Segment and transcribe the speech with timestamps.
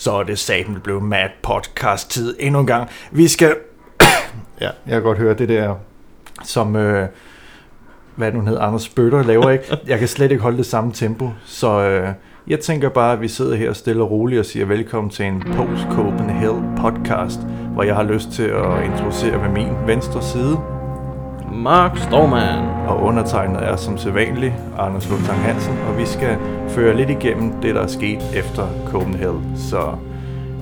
[0.00, 2.88] så er det satan blev mad podcast tid endnu en gang.
[3.10, 3.56] Vi skal...
[4.60, 5.74] ja, jeg kan godt høre det der,
[6.44, 6.76] som...
[6.76, 7.08] Øh,
[8.16, 9.78] hvad nu hedder, Anders Bøtter laver ikke.
[9.86, 12.08] Jeg kan slet ikke holde det samme tempo, så øh,
[12.46, 15.40] jeg tænker bare, at vi sidder her stille og roligt og siger velkommen til en
[15.40, 17.40] Post Copenhagen podcast,
[17.72, 20.79] hvor jeg har lyst til at introducere med min venstre side.
[21.52, 22.88] Mark Storman.
[22.88, 26.38] Og undertegnet er som sædvanligt Anders Lundtang Hansen, og vi skal
[26.68, 29.52] føre lidt igennem det, der er sket efter Copenhagen.
[29.56, 29.94] Så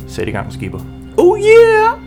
[0.09, 0.79] sæt i gang, skipper.
[1.17, 1.99] Oh yeah!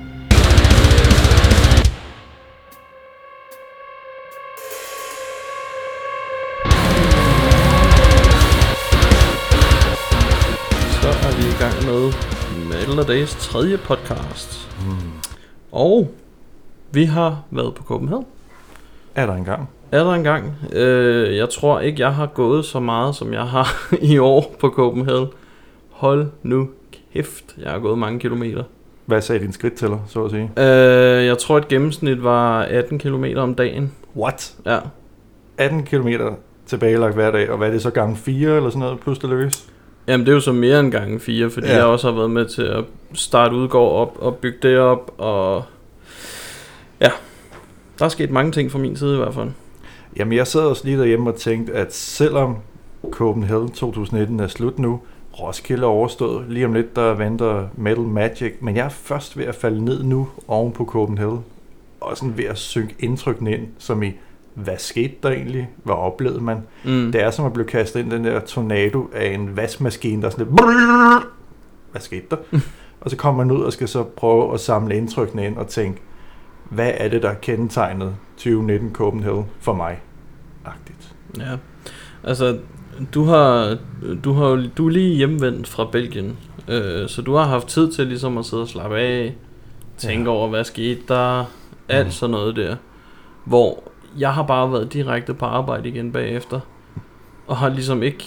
[11.02, 12.14] Så er vi i gang med
[12.70, 14.70] Metal Days tredje podcast.
[14.86, 15.12] Mm.
[15.72, 16.12] Og
[16.92, 18.26] vi har været på Copenhagen.
[19.16, 19.70] Er der engang?
[19.92, 20.54] Er der engang?
[20.74, 23.68] Øh, jeg tror ikke, jeg har gået så meget, som jeg har
[24.14, 25.28] i år på Copenhagen.
[25.90, 26.70] Hold nu
[27.14, 28.64] kæft, jeg har gået mange kilometer.
[29.06, 30.52] Hvad sagde din skridttæller, så at sige?
[30.58, 33.92] Øh, jeg tror, et gennemsnit var 18 km om dagen.
[34.16, 34.54] What?
[34.66, 34.80] Ja.
[35.58, 36.08] 18 km
[36.66, 39.30] tilbagelagt hver dag, og hvad er det så gange 4 eller sådan noget, plus det
[39.30, 39.66] løs?
[40.08, 41.76] Jamen, det er jo så mere end gange 4, fordi ja.
[41.76, 45.64] jeg også har været med til at starte udgård op og bygge det op, og
[47.02, 47.12] ja,
[48.02, 49.50] der er sket mange ting fra min side i hvert fald.
[50.18, 52.56] Jamen, jeg sad også lige derhjemme og tænkte, at selvom
[53.12, 55.00] Copenhagen 2019 er slut nu,
[55.40, 59.46] Roskilde er overstået, lige om lidt der venter Metal Magic, men jeg er først ved
[59.46, 61.40] at falde ned nu oven på Copenhagen,
[62.02, 64.12] og sådan ved at synke indtrykken ind, som i,
[64.54, 65.70] hvad skete der egentlig?
[65.84, 66.58] Hvad oplevede man?
[66.86, 67.12] Mm.
[67.12, 70.28] Det er som at blive kastet ind i den der tornado af en vaskemaskine, der
[70.28, 70.62] er sådan lidt...
[71.92, 72.38] Hvad skete der?
[73.02, 76.02] og så kommer man ud og skal så prøve at samle indtrykkene ind og tænke,
[76.72, 80.02] hvad er det, der er kendetegnet 2019 Copenhagen for mig?
[80.66, 81.16] Agtigt.
[81.40, 81.56] Ja,
[82.24, 82.58] altså,
[83.14, 83.78] du har,
[84.24, 88.08] du har du er lige hjemvendt fra Belgien, øh, så du har haft tid til
[88.08, 89.36] ligesom at sidde og slappe af,
[89.98, 90.36] tænke Ja.
[90.38, 91.46] over, hvad skete der,
[91.90, 92.12] alt Mm.
[92.12, 92.76] sådan noget der.
[93.46, 93.84] Hvor
[94.18, 96.60] jeg har bare været direkte på arbejde igen bagefter,
[97.48, 98.26] og har ligesom ikke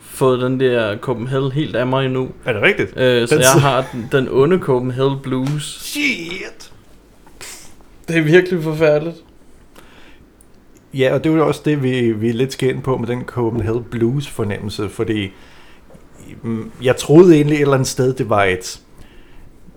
[0.00, 2.28] fået den der Copenhagen helt af mig endnu.
[2.44, 2.96] Er det rigtigt?
[2.96, 5.62] Øh, så Den jeg har den, den onde Copenhagen Blues.
[5.80, 6.33] Shit!
[8.08, 9.24] Det er virkelig forfærdeligt.
[10.94, 13.84] Ja, og det er jo også det, vi, vi lidt skændt på med den Copenhagen
[13.90, 15.32] Blues fornemmelse, fordi
[16.42, 18.80] mm, jeg troede egentlig et eller andet sted, det var et,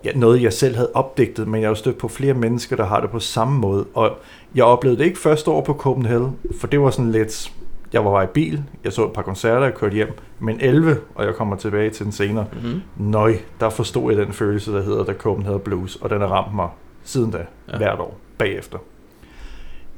[0.04, 2.84] ja, noget, jeg selv havde opdigtet, men jeg har jo stødt på flere mennesker, der
[2.84, 4.10] har det på samme måde, og
[4.54, 7.52] jeg oplevede det ikke første år på Copenhagen, for det var sådan lidt,
[7.92, 10.98] jeg var bare i bil, jeg så et par koncerter, jeg kørte hjem, men 11,
[11.14, 12.80] og jeg kommer tilbage til den senere, Mm-hmm.
[12.96, 16.54] nøj, der forstod jeg den følelse, der hedder The Copenhagen Blues, og den har ramt
[16.54, 16.68] mig
[17.08, 17.38] siden da,
[17.72, 17.76] ja.
[17.76, 18.78] Hvert år, bagefter.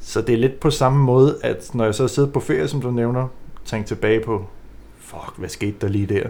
[0.01, 2.81] Så det er lidt på samme måde, at når jeg så sidder på ferie, som
[2.81, 3.29] du nævner,
[3.65, 4.45] tænker tilbage på,
[4.99, 6.23] fuck, hvad skete der lige der?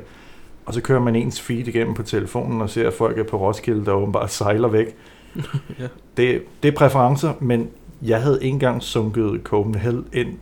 [0.67, 3.37] Og så kører man ens feed igennem på telefonen og ser, at folk er på
[3.37, 4.87] Roskilde, der åbenbart sejler væk.
[5.79, 5.87] ja.
[6.17, 7.69] Det, det er præferencer, men
[8.03, 10.39] jeg havde ikke engang sunket Copenhagen ind,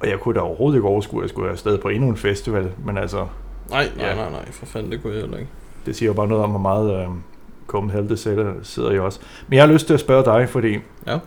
[0.00, 2.72] og jeg kunne da overhovedet ikke overskue, at jeg skulle afsted på endnu en festival,
[2.86, 3.26] men altså,
[3.70, 4.14] Nej, nej, Ja.
[4.14, 5.50] nej, nej, for fanden, det kunne jeg heller ikke.
[5.86, 7.08] det siger jo bare noget om, hvor meget øh,
[7.70, 9.20] Copenhagen sætter, sidder jeg også.
[9.48, 10.76] Men jeg har lyst til at spørge dig, fordi
[11.06, 11.18] Ja.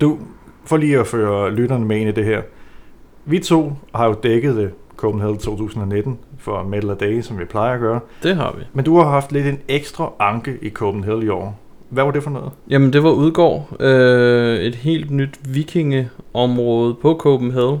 [0.00, 0.18] du,
[0.64, 2.42] for lige at føre lytterne med ind i det her.
[3.24, 7.80] Vi to har jo dækket det Copenhagen 2019 for Metal Day, som vi plejer at
[7.80, 8.00] gøre.
[8.22, 8.64] Det har vi.
[8.72, 11.58] Men du har haft lidt en ekstra anke i Copenhagen i år.
[11.90, 12.50] Hvad var det for noget?
[12.70, 13.80] Jamen, det var Udgård.
[13.80, 17.78] Øh, et helt nyt vikingeområde på Copenhagen.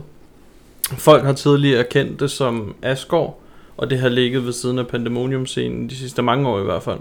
[0.92, 3.40] Folk har tidligere kendt det som Asgård,
[3.76, 6.98] og det har ligget ved siden af Pandemonium-scenen de sidste mange år i hvert fald.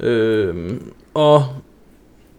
[0.00, 0.80] Øh,
[1.14, 1.44] og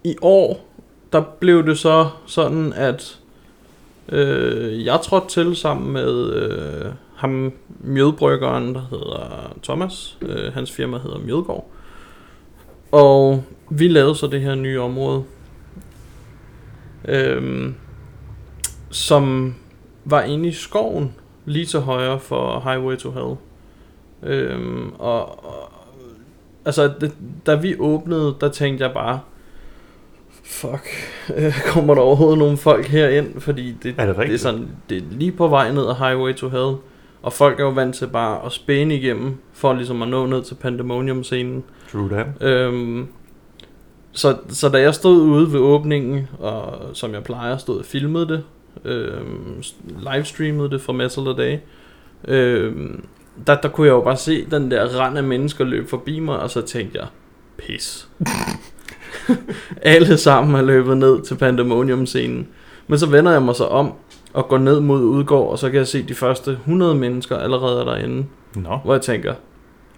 [0.03, 0.73] i år,
[1.13, 3.19] der blev det så sådan, at
[4.09, 10.17] øh, jeg trådte til sammen med øh, ham, mjødbryggeren, der hedder Thomas.
[10.21, 11.69] Øh, hans firma hedder Mjødgård.
[12.91, 15.23] Og vi lavede så det her nye område,
[17.07, 17.71] øh,
[18.89, 19.55] som
[20.05, 21.15] var inde i skoven,
[21.45, 23.35] lige til højre for Highway to Hell.
[24.23, 25.69] Øhm, og, og
[26.65, 26.93] altså,
[27.45, 29.19] da vi åbnede, der tænkte jeg bare,
[30.43, 30.87] fuck,
[31.35, 33.41] øh, kommer der overhovedet nogle folk herind?
[33.41, 36.33] Fordi det, Er det det er sådan, det er lige på vej ned ad Highway
[36.35, 36.75] to Hell.
[37.21, 40.43] Og folk er jo vant til bare at spæne igennem, for ligesom at nå ned
[40.43, 41.63] til Pandemonium-scenen.
[41.91, 42.27] True that.
[42.41, 43.07] Øhm,
[44.11, 48.27] så, så da jeg stod ude ved åbningen, og som jeg plejer, stod og filmede
[48.27, 48.43] det,
[48.85, 49.63] øhm,
[50.13, 51.57] livestreamede det fra Metal Day,
[52.27, 53.05] øhm,
[53.47, 56.39] der, der kunne jeg jo bare se den der rand af mennesker løbe forbi mig,
[56.39, 57.07] og så tænkte jeg,
[57.57, 58.07] pis.
[59.81, 62.47] Alle sammen er løbet ned til Pandemonium-scenen.
[62.87, 63.93] Men så vender jeg mig så om,
[64.33, 67.81] og går ned mod udgård, og så kan jeg se de første 100 mennesker allerede
[67.81, 68.25] er derinde.
[68.55, 68.79] Nå.
[68.83, 69.33] Hvor jeg tænker,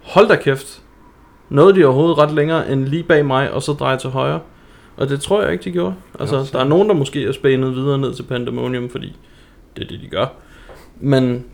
[0.02, 0.82] hold da kæft,
[1.48, 4.40] Nåede de overhovedet ret længere end lige bag mig, og så dreje til højre?
[4.96, 5.94] Og det tror jeg ikke, de gjorde.
[6.20, 9.16] Altså, Jo, der er nogen, der måske er spænet videre ned til Pandemonium, fordi
[9.76, 10.26] det er det, de gør.
[11.00, 11.44] Men,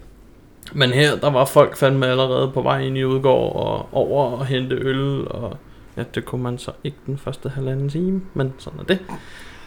[0.75, 4.47] men her, der var folk fandme allerede på vej ind i Udgård og over og
[4.47, 5.57] hente øl, og
[5.97, 8.99] ja, det kunne man så ikke den første halvanden time, men sådan er det.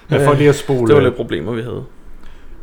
[0.09, 1.83] Men for Øh, lige at spole, Det var lidt problemer, vi havde.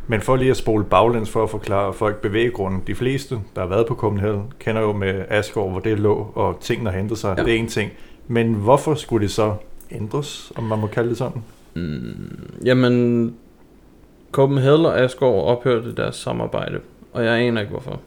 [0.07, 2.81] men for lige at spole baglæns for at forklare folk bevæggrunden.
[2.87, 6.57] De fleste, der har været på Copenhagen, kender jo med Asgård, hvor det lå, og
[6.61, 7.35] tingene har hentet sig.
[7.37, 7.43] Ja.
[7.43, 7.91] Det er en ting.
[8.27, 9.53] Men hvorfor skulle det så
[9.91, 11.43] ændres, om man må kalde det sådan?
[11.73, 13.35] Mm, jamen,
[14.31, 16.79] Copenhagen og Asgård ophørte deres samarbejde,
[17.13, 17.99] og jeg aner ikke hvorfor.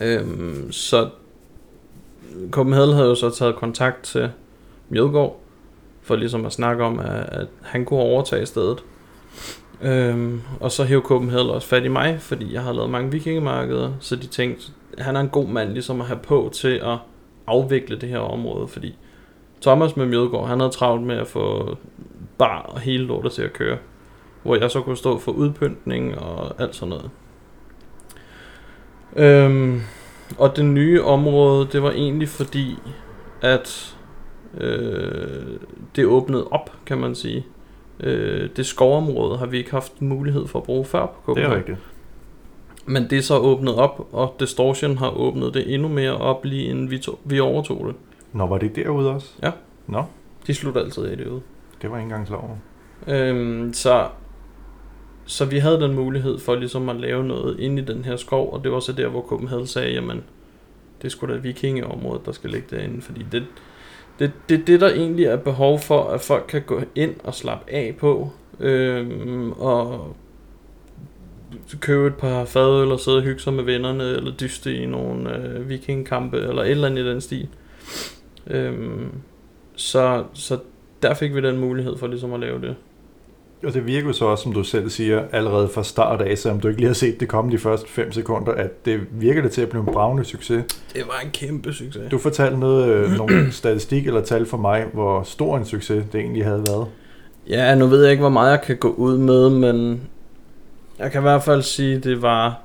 [0.00, 1.08] Øhm, så
[2.50, 4.30] Copenhagen havde jo så taget kontakt til
[4.88, 5.40] Mjødgaard,
[6.02, 8.84] for ligesom at snakke om, at, at han kunne overtage stedet.
[9.82, 13.92] Øhm, og så hævde Copenhagen også fat i mig, fordi jeg har lavet mange vikingemarkeder,
[14.00, 16.98] så de tænkte, han er en god mand ligesom at have på til at
[17.46, 18.96] afvikle det her område, fordi
[19.62, 21.76] Thomas med Mjødgaard, han havde travlt med at få
[22.38, 23.78] bar og hele lortet til at køre.
[24.42, 27.10] Hvor jeg så kunne stå for udpyntning og alt sådan noget.
[29.16, 29.80] Øhm,
[30.38, 32.78] og det nye område, det var egentlig fordi,
[33.42, 33.96] at
[34.58, 35.46] øh,
[35.96, 37.46] det åbnede op, kan man sige.
[38.00, 41.52] Øh, det skovområde har vi ikke haft mulighed for at bruge før på Det Copenhagen.
[41.52, 41.78] er rigtigt.
[42.86, 46.64] Men det er så åbnet op, og Distortion har åbnet det endnu mere op, lige
[46.64, 47.94] inden vi, tog, vi overtog det.
[48.32, 49.28] Nå, var det derude også?
[49.42, 49.50] Ja.
[49.86, 50.04] Nå,
[50.46, 51.40] De slutter altid af det ud.
[51.82, 52.56] det var jeg ikke engang klar over.
[53.08, 54.06] Øhm, så,
[55.26, 58.52] så vi havde den mulighed for ligesom at lave noget inde i den her skov,
[58.52, 60.22] og det var så der, hvor Copenhagen sagde, jamen,
[61.02, 63.44] det er sgu da vikingeområdet, der skal ligge derinde, fordi det,
[64.18, 67.72] det, det, det der egentlig er behov for, at folk kan gå ind og slappe
[67.72, 68.30] af på,
[68.60, 70.16] øhm, og
[71.80, 75.36] købe et par fadøl og sidde og hygge sig med vennerne, eller dyste i nogle
[75.36, 77.48] øh, vikingkampe, eller et eller andet i den stil.
[78.46, 79.10] Øhm,
[79.76, 80.58] så, så
[81.02, 82.76] der fik vi den mulighed for ligesom at lave det.
[83.64, 86.68] Og det virker så også, som du selv siger, allerede fra start af, selvom du
[86.68, 89.62] ikke lige har set det komme de første 5 sekunder, at det virker det til
[89.62, 90.64] at blive en bravende succes.
[90.94, 92.10] Det var en kæmpe succes.
[92.10, 96.20] Du fortalte noget, øh, nogle statistik eller tal for mig, hvor stor en succes det
[96.20, 96.86] egentlig havde været.
[97.48, 100.00] Ja, nu ved jeg ikke, hvor meget jeg kan gå ud med, men
[100.98, 102.60] jeg kan i hvert fald sige, at det var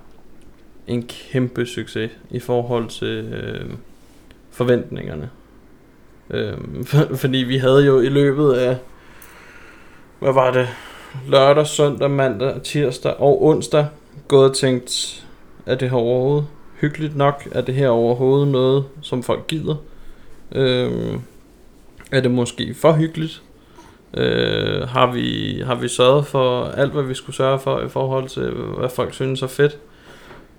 [0.88, 3.70] en kæmpe succes i forhold til øh,
[4.52, 5.30] forventningerne.
[6.30, 8.78] Øh, for, fordi vi havde jo i løbet af,
[10.20, 10.68] hvad var det,
[11.28, 13.88] lørdag, søndag, mandag, tirsdag og onsdag,
[14.28, 15.26] gået og tænkt,
[15.66, 16.48] er det her overhovedet
[16.82, 17.48] hyggeligt nok?
[17.52, 19.76] Er det her overhovedet noget, som folk gider?
[20.52, 21.20] Øh,
[22.12, 23.42] er det måske for hyggeligt?
[24.14, 28.30] Øh, har, vi, har vi sørget for alt, hvad vi skulle sørge for i forhold
[28.30, 29.78] til, hvad folk synes er fedt?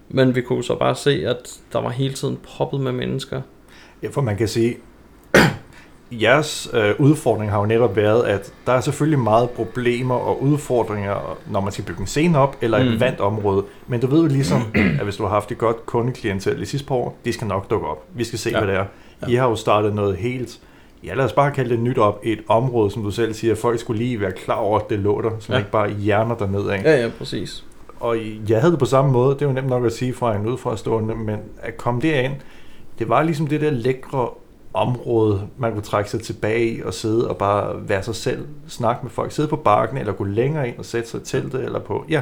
[0.08, 3.40] Men vi kunne så bare se, at der var hele tiden proppet med mennesker.
[4.02, 4.76] Ja, for man kan sige,
[6.10, 11.38] jeres øh, udfordring har jo netop været, at der er selvfølgelig meget problemer og udfordringer,
[11.50, 13.00] når man skal bygge en scene op, eller et Mm.
[13.00, 13.64] vandt område.
[13.86, 16.86] Men du ved jo ligesom, at hvis du har haft et godt kundeklientel i sidste
[16.88, 18.04] par år, de skal nok dukke op.
[18.14, 18.58] Vi skal se, Ja.
[18.58, 18.84] hvad det er.
[19.22, 19.26] Ja.
[19.32, 20.58] I har jo startet noget helt,
[21.04, 23.80] ja lad os bare kalde det nyt op, et område, som du selv siger, folk
[23.80, 25.58] skulle lige være klar over, at det lå der, så Ja.
[25.58, 26.82] ikke bare hjerner derned af.
[26.84, 27.64] Ja, ja, præcis.
[28.00, 28.16] Og
[28.48, 30.46] jeg havde det på samme måde, det er jo nemt nok at sige fra en
[30.46, 32.32] udefrastående, men at komme derind,
[32.98, 34.28] det var ligesom det der lækre
[34.74, 39.00] område, man kunne trække sig tilbage i og sidde og bare være sig selv, snakke
[39.02, 41.78] med folk, sidde på bakken, eller gå længere ind og sætte sig i teltet, eller
[41.78, 42.20] på, ja,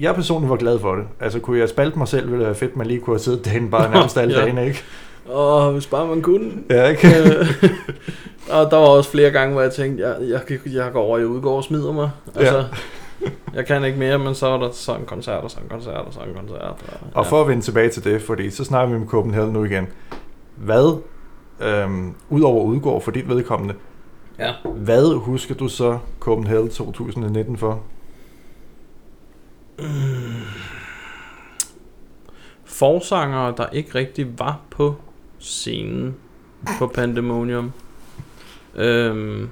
[0.00, 1.04] jeg personligt var glad for det.
[1.20, 3.44] Altså kunne jeg spalte mig selv, ville det være fedt, man lige kunne have siddet
[3.44, 4.38] derinde bare nærmest alle Ja.
[4.40, 4.44] ja.
[4.44, 4.82] dagene, ikke?
[5.32, 6.50] Åh, hvis bare man kunne.
[6.70, 7.08] Ja, ikke?
[7.08, 7.46] Øh,
[8.56, 11.24] og der var også flere gange, hvor jeg tænkte, jeg, jeg, jeg går over i
[11.24, 12.10] udgår og smider mig.
[12.36, 12.64] Altså,
[13.54, 15.94] jeg kan ikke mere, men så er der sådan en koncert, og sådan en koncert,
[16.06, 16.60] og sådan en koncert.
[16.62, 16.76] Og,
[17.14, 19.86] Og for at vende tilbage til det, fordi så snakker vi med Copenhagen nu igen.
[20.56, 21.00] Hvad,
[21.62, 23.74] øhm, udover udgår for dit vedkommende,
[24.38, 24.52] Ja.
[24.74, 27.82] hvad husker du så Copenhagen 2019 for?
[32.64, 34.94] Forsangere, der ikke rigtig var på
[35.38, 36.14] scenen
[36.78, 37.72] på Pandemonium.
[38.74, 39.48] Øhm,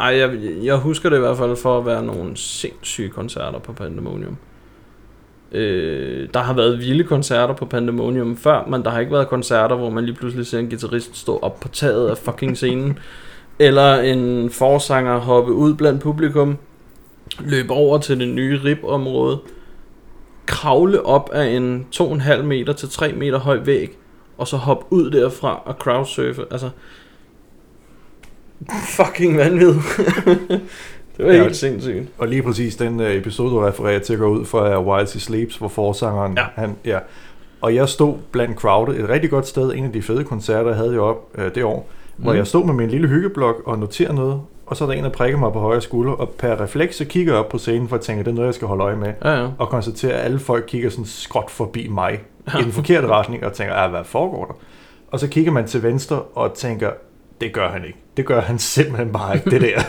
[0.00, 3.72] ej, jeg, jeg husker det i hvert fald for at være nogle sindssyge koncerter på
[3.72, 4.36] Pandemonium.
[5.52, 9.76] Øh, der har været vilde koncerter på Pandemonium før, men der har ikke været koncerter,
[9.76, 12.98] hvor man lige pludselig ser en guitarist stå op på taget af fucking scenen.
[13.58, 16.56] Eller en forsanger hoppe ud blandt publikum,
[17.40, 19.38] løbe over til det nye ribområde,
[20.46, 23.98] kravle op af en 2,5 meter til 3 meter høj væg,
[24.38, 26.44] og så hoppe ud derfra og crowdsurfe.
[26.50, 26.70] Altså,
[28.96, 29.74] fucking vanvid.
[31.18, 31.42] det var Ja.
[31.42, 32.08] helt sindssygt.
[32.18, 35.20] Og lige præcis den øh, episode, du refererer til, går ud fra er Wild He
[35.20, 36.44] Sleeps, hvor forsangeren, Ja.
[36.54, 36.98] han, ja,
[37.60, 40.76] Og jeg stod blandt crowdet et rigtig godt sted, en af de fede koncerter, jeg
[40.76, 42.22] havde jo op øh, det år, mm.
[42.24, 45.04] hvor jeg stod med min lille hyggeblok og noterede noget, og så er der en,
[45.04, 47.88] der prikker mig på højre skulder, og per refleks, så kigger jeg op på scenen
[47.88, 49.12] for at tænke, det er noget, jeg skal holde øje med.
[49.24, 49.48] Ja, ja.
[49.58, 52.20] Og konstaterer, at alle folk kigger sådan skråt forbi mig
[52.60, 54.54] i den forkerte retning, og tænker, ah, hvad foregår der?
[55.10, 56.90] Og så kigger man til venstre og tænker,
[57.40, 57.98] det gør han ikke.
[58.16, 59.80] Det gør han simpelthen bare ikke, det der.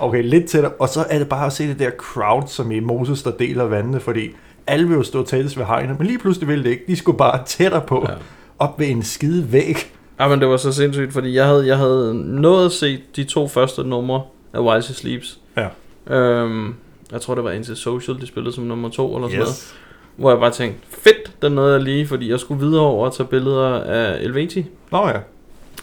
[0.00, 0.72] Okay, lidt tættere.
[0.78, 3.64] Og så er det bare at se det der crowd, som i Moses, der deler
[3.64, 4.30] vandene, fordi
[4.66, 6.84] alle vil jo stå tættest ved hegnet, men lige pludselig ville det ikke.
[6.86, 8.14] De skulle bare tættere på, Ja.
[8.58, 9.76] op ved en skide væg.
[10.20, 13.24] Ja, men det var så sindssygt, fordi jeg havde, jeg havde nået at se de
[13.24, 15.40] to første numre af Wise Sleeps.
[15.56, 15.68] Ja.
[16.16, 16.74] Øhm,
[17.12, 19.74] jeg tror, det var Into Social, de spillede som nummer to eller sådan noget.
[20.16, 23.14] Hvor jeg bare tænkte, fedt, den nåede jeg lige, fordi jeg skulle videre over og
[23.14, 24.66] tage billeder af Elveti.
[24.92, 25.18] Nå ja.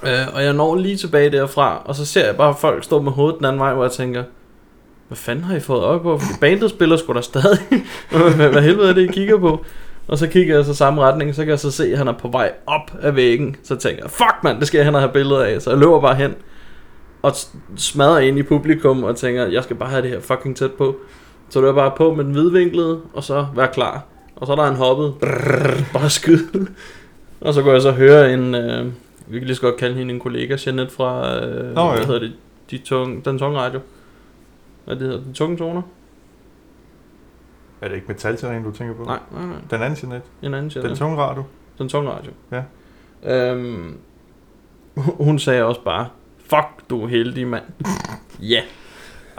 [0.03, 3.11] Øh, og jeg når lige tilbage derfra, og så ser jeg bare folk stå med
[3.11, 4.23] hovedet den anden vej, hvor jeg tænker,
[5.07, 6.17] hvad fanden har I fået øje på?
[6.17, 7.59] Fordi bandet spiller sgu da stadig.
[8.09, 9.65] hvad, hvad helvede er det, I kigger på?
[10.07, 12.13] Og så kigger jeg så samme retning, så kan jeg så se, at han er
[12.13, 13.55] på vej op af væggen.
[13.63, 15.61] Så tænker jeg, fuck mand, det skal jeg hen og have billeder af.
[15.61, 16.35] Så jeg løber bare hen
[17.21, 17.33] og
[17.75, 20.95] smadrer ind i publikum og tænker, jeg skal bare have det her fucking tæt på.
[21.49, 24.03] Så løber jeg bare på med den hvidvinklede, og så være klar.
[24.35, 26.39] Og så er der en hoppet, brrr, bare skyd.
[27.41, 28.85] og så går jeg så høre en, øh,
[29.27, 31.95] vi kan lige så godt kalde hende en kollega, Jeanette fra, øh, Nå, ja.
[31.95, 32.33] hvad hedder det,
[32.71, 33.79] de tung, den tunge radio.
[34.85, 35.81] Hvad det hedder, de tunge toner?
[37.81, 39.03] Er det ikke metalterræn, du tænker på?
[39.03, 40.27] Nej, nej, nej, Den anden Jeanette.
[40.41, 40.89] en anden Jeanette.
[40.89, 41.43] Den tunge radio.
[41.77, 42.31] Den tunge radio.
[42.51, 42.63] Ja.
[43.51, 43.97] Øhm,
[44.95, 46.07] hun sagde også bare,
[46.45, 47.63] fuck, du er heldig, mand.
[48.41, 48.61] Ja.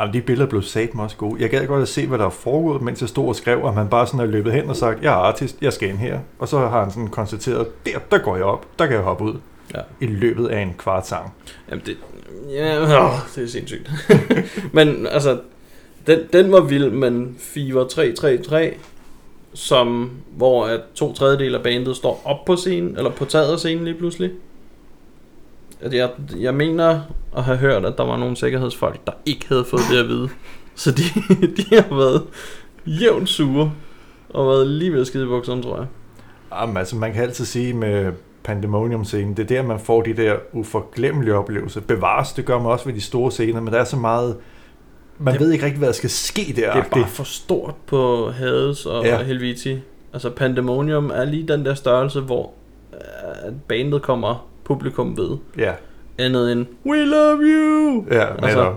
[0.00, 1.42] Jamen, de billeder blev sat mig også gode.
[1.42, 3.74] Jeg gad godt at se, hvad der er foregået, mens jeg stod og skrev, og
[3.74, 6.18] man bare sådan er løbet hen og sagt, jeg er artist, jeg skal ind her.
[6.38, 9.24] Og så har han sådan konstateret, der, der går jeg op, der kan jeg hoppe
[9.24, 9.34] ud.
[9.74, 9.80] Ja.
[10.00, 11.34] I løbet af en kvart sang.
[11.70, 11.96] Jamen det,
[12.50, 13.90] ja, åh, det er sindssygt.
[14.72, 15.40] men altså,
[16.06, 18.74] den, den var vild, men Fever 333,
[19.54, 23.58] som, hvor at to tredjedel af bandet står op på scenen, eller på taget af
[23.58, 24.30] scenen lige pludselig.
[25.80, 27.00] At jeg, jeg mener
[27.36, 30.28] at have hørt, at der var nogle sikkerhedsfolk, der ikke havde fået det at vide.
[30.74, 31.02] Så de,
[31.56, 32.22] de har været
[32.86, 33.72] jævnt sure,
[34.28, 35.86] og været lige ved at skide i bukserne, tror jeg.
[36.52, 38.12] Jamen, altså, man kan altid sige med
[38.52, 41.80] Pandemonium-scenen, det er der, man får de der uforglemmelige oplevelser.
[41.80, 44.36] Bevares, det gør man også ved de store scener, men der er så meget...
[45.18, 46.72] Man Det- ved ikke rigtig, hvad der skal ske der.
[46.72, 49.22] Det er bare for stort på Hades og ja.
[49.22, 49.78] Helveti.
[50.12, 52.50] Altså Pandemonium er lige den der størrelse, hvor
[52.92, 52.98] øh,
[53.46, 55.36] at bandet kommer publikum ved.
[55.58, 55.72] Ja,
[56.18, 58.04] Andet end, we love you!
[58.10, 58.74] ja, Altså- altså,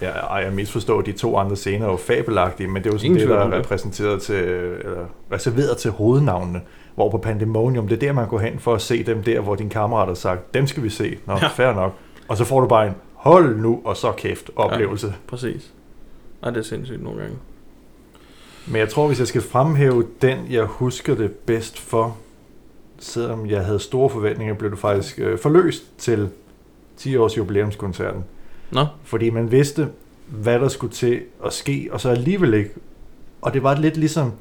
[0.00, 2.98] Ja, ej, jeg misforstår, de to andre scener er jo fabelagtige, men det er jo
[2.98, 6.60] sådan Ingen det, der er repræsenteret til, eller reserveret til hovednavnene.
[6.94, 9.54] Hvor på Pandemonium, det er der, man går hen for at se dem der, hvor
[9.54, 11.18] din kammerat har sagt, dem skal vi se.
[11.26, 11.46] Nå, Ja.
[11.48, 11.92] fair nok.
[12.28, 15.06] Og så får du bare en, hold nu, og så kæft, oplevelse.
[15.06, 15.12] Ja.
[15.26, 15.72] Præcis.
[16.42, 17.36] Ej, det er sindssygt nogle gange.
[18.66, 22.16] Men jeg tror, hvis jeg skal fremhæve den, jeg husker det bedst for,
[22.98, 26.28] selvom jeg havde store forventninger, blev det faktisk øh, forløst til
[26.96, 28.24] 10 års jubilæumskoncerten.
[28.72, 29.88] Nå, Fordi man vidste,
[30.26, 32.70] hvad der skulle til at ske, og så alligevel ikke.
[33.42, 34.32] Og det var lidt ligesom,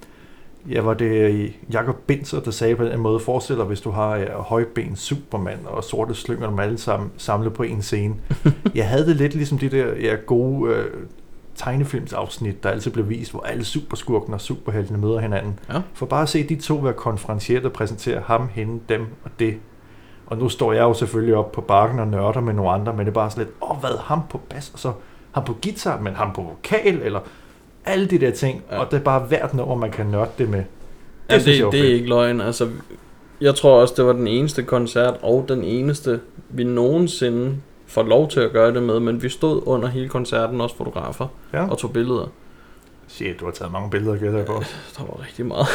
[0.69, 4.15] ja, var det Jakob Binzer, der sagde på den måde, forestil dig, hvis du har
[4.15, 8.15] ja, højben Superman og sorte slynger dem alle sammen samlet på en scene.
[8.75, 10.85] jeg havde det lidt ligesom de der ja, gode øh,
[11.55, 15.59] tegnefilmsafsnit, der altid blev vist, hvor alle superskurken og superheltene møder hinanden.
[15.69, 15.81] Ja.
[15.93, 19.57] For bare at se de to være konferencieret og præsentere ham, hende, dem og det.
[20.25, 22.99] Og nu står jeg jo selvfølgelig op på bakken og nørder med nogle andre, men
[22.99, 24.93] det er bare sådan lidt, åh, hvad, ham på bas, og så
[25.31, 27.19] ham på guitar, men ham på vokal, eller
[27.85, 28.63] alle de der ting.
[28.69, 28.75] Ja.
[28.75, 28.81] Ja.
[28.81, 30.63] Og det er bare hvert nummer, man kan nørde det med.
[31.29, 32.41] Det, det, jeg var det, det er ikke løgn.
[32.41, 32.69] Altså,
[33.41, 37.55] jeg tror også, det var den eneste koncert, og den eneste, vi nogensinde
[37.87, 41.27] får lov til at gøre det med, men vi stod under hele koncerten, også fotografer,
[41.53, 41.67] Ja.
[41.69, 42.27] og tog billeder.
[43.07, 44.63] Shit, du har taget mange billeder, gætter jeg på.
[44.97, 45.67] Der var rigtig meget.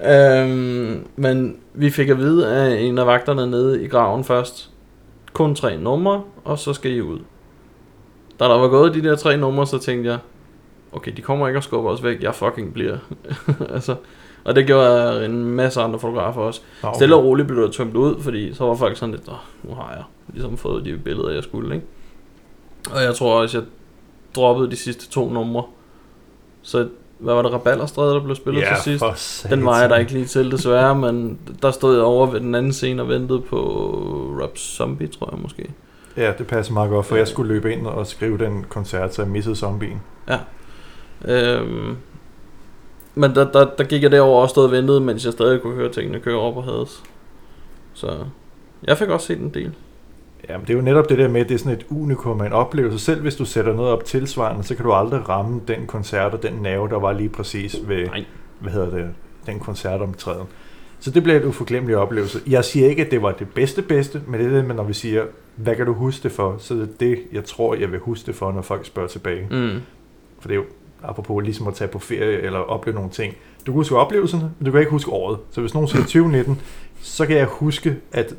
[0.44, 4.70] øhm, men vi fik at vide af en af vagterne nede i graven først.
[5.32, 7.18] Kun tre numre, og så skal I ud.
[8.40, 10.18] Da der var gået de der tre numre, så tænkte jeg,
[10.96, 12.98] okay, de kommer ikke og skubber os væk, jeg fucking bliver.
[13.74, 13.96] altså,
[14.44, 16.60] og det gjorde en masse andre fotografer også.
[16.82, 16.96] Nå, okay.
[16.96, 19.74] Stille og roligt blev der tømt ud, fordi så var folk sådan lidt, Åh, nu
[19.74, 21.86] har jeg ligesom fået de billeder, jeg skulle, ikke?
[22.90, 23.66] Og jeg tror også, jeg
[24.36, 25.64] droppede de sidste to numre.
[26.62, 29.46] Så hvad var det, Rabalderstræde, der blev spillet ja, til sidst?
[29.50, 32.54] Den var jeg der ikke lige til, desværre, men der stod jeg over ved den
[32.54, 33.60] anden scene og ventede på
[34.42, 35.70] Rob Zombie, tror jeg måske.
[36.16, 39.22] Ja, det passer meget godt, for jeg skulle løbe ind og skrive den koncert, så
[39.22, 40.00] jeg missede zombien.
[41.28, 41.96] Øhm,
[43.14, 45.74] men der, der, der gik jeg derover og stod og ventede, mens jeg stadig kunne
[45.74, 47.02] høre tingene køre op og hades.
[47.94, 48.16] Så
[48.82, 49.72] jeg fik også set en del.
[50.48, 52.40] Ja, men det er jo netop det der med, at det er sådan et unikum
[52.40, 52.98] af en oplevelse.
[52.98, 56.42] Selv hvis du sætter noget op tilsvarende, så kan du aldrig ramme den koncert og
[56.42, 58.24] den nerve, der var lige præcis ved, Nej.
[58.60, 59.08] hvad hedder det,
[59.46, 60.46] den koncertomtræden.
[61.00, 62.40] Så det blev en uforglemmelig oplevelse.
[62.46, 64.84] Jeg siger ikke, at det var det bedste bedste, men det er det, med, når
[64.84, 65.24] vi siger,
[65.56, 66.56] hvad kan du huske det for?
[66.58, 69.48] Så det er det, jeg tror, jeg vil huske det for, når folk spørger tilbage.
[69.50, 69.80] Mm.
[70.40, 70.64] For det er jo,
[71.08, 73.34] apropos ligesom at tage på ferie eller opleve nogle ting.
[73.58, 75.38] Du kan huske oplevelserne, men du kan ikke huske året.
[75.50, 76.60] Så hvis nogen siger 2019,
[77.00, 78.34] så kan jeg huske, at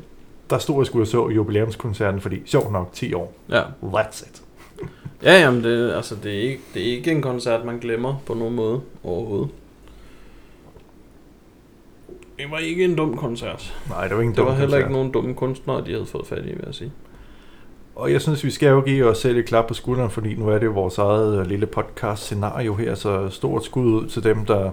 [0.50, 3.32] der stod, jeg skulle så jubilæumskoncerten, fordi sjovt nok 10 år.
[3.48, 3.62] Ja.
[3.82, 4.42] That's it.
[5.22, 8.34] Ja, jamen, det, altså, det, er ikke, det er ikke en koncert, man glemmer på
[8.34, 9.48] nogen måde overhovedet.
[12.38, 13.76] Det var ikke en dum koncert.
[13.88, 14.80] Nej, det var ikke en Det dum var heller koncert.
[14.80, 16.92] ikke nogen dumme kunstnere, de havde fået fat i, vil jeg sige.
[17.96, 20.48] Og jeg synes, vi skal jo give os selv et klap på skulderen, fordi nu
[20.48, 24.46] er det jo vores eget øh, lille podcast-scenario her, så stort skud ud til dem,
[24.46, 24.70] der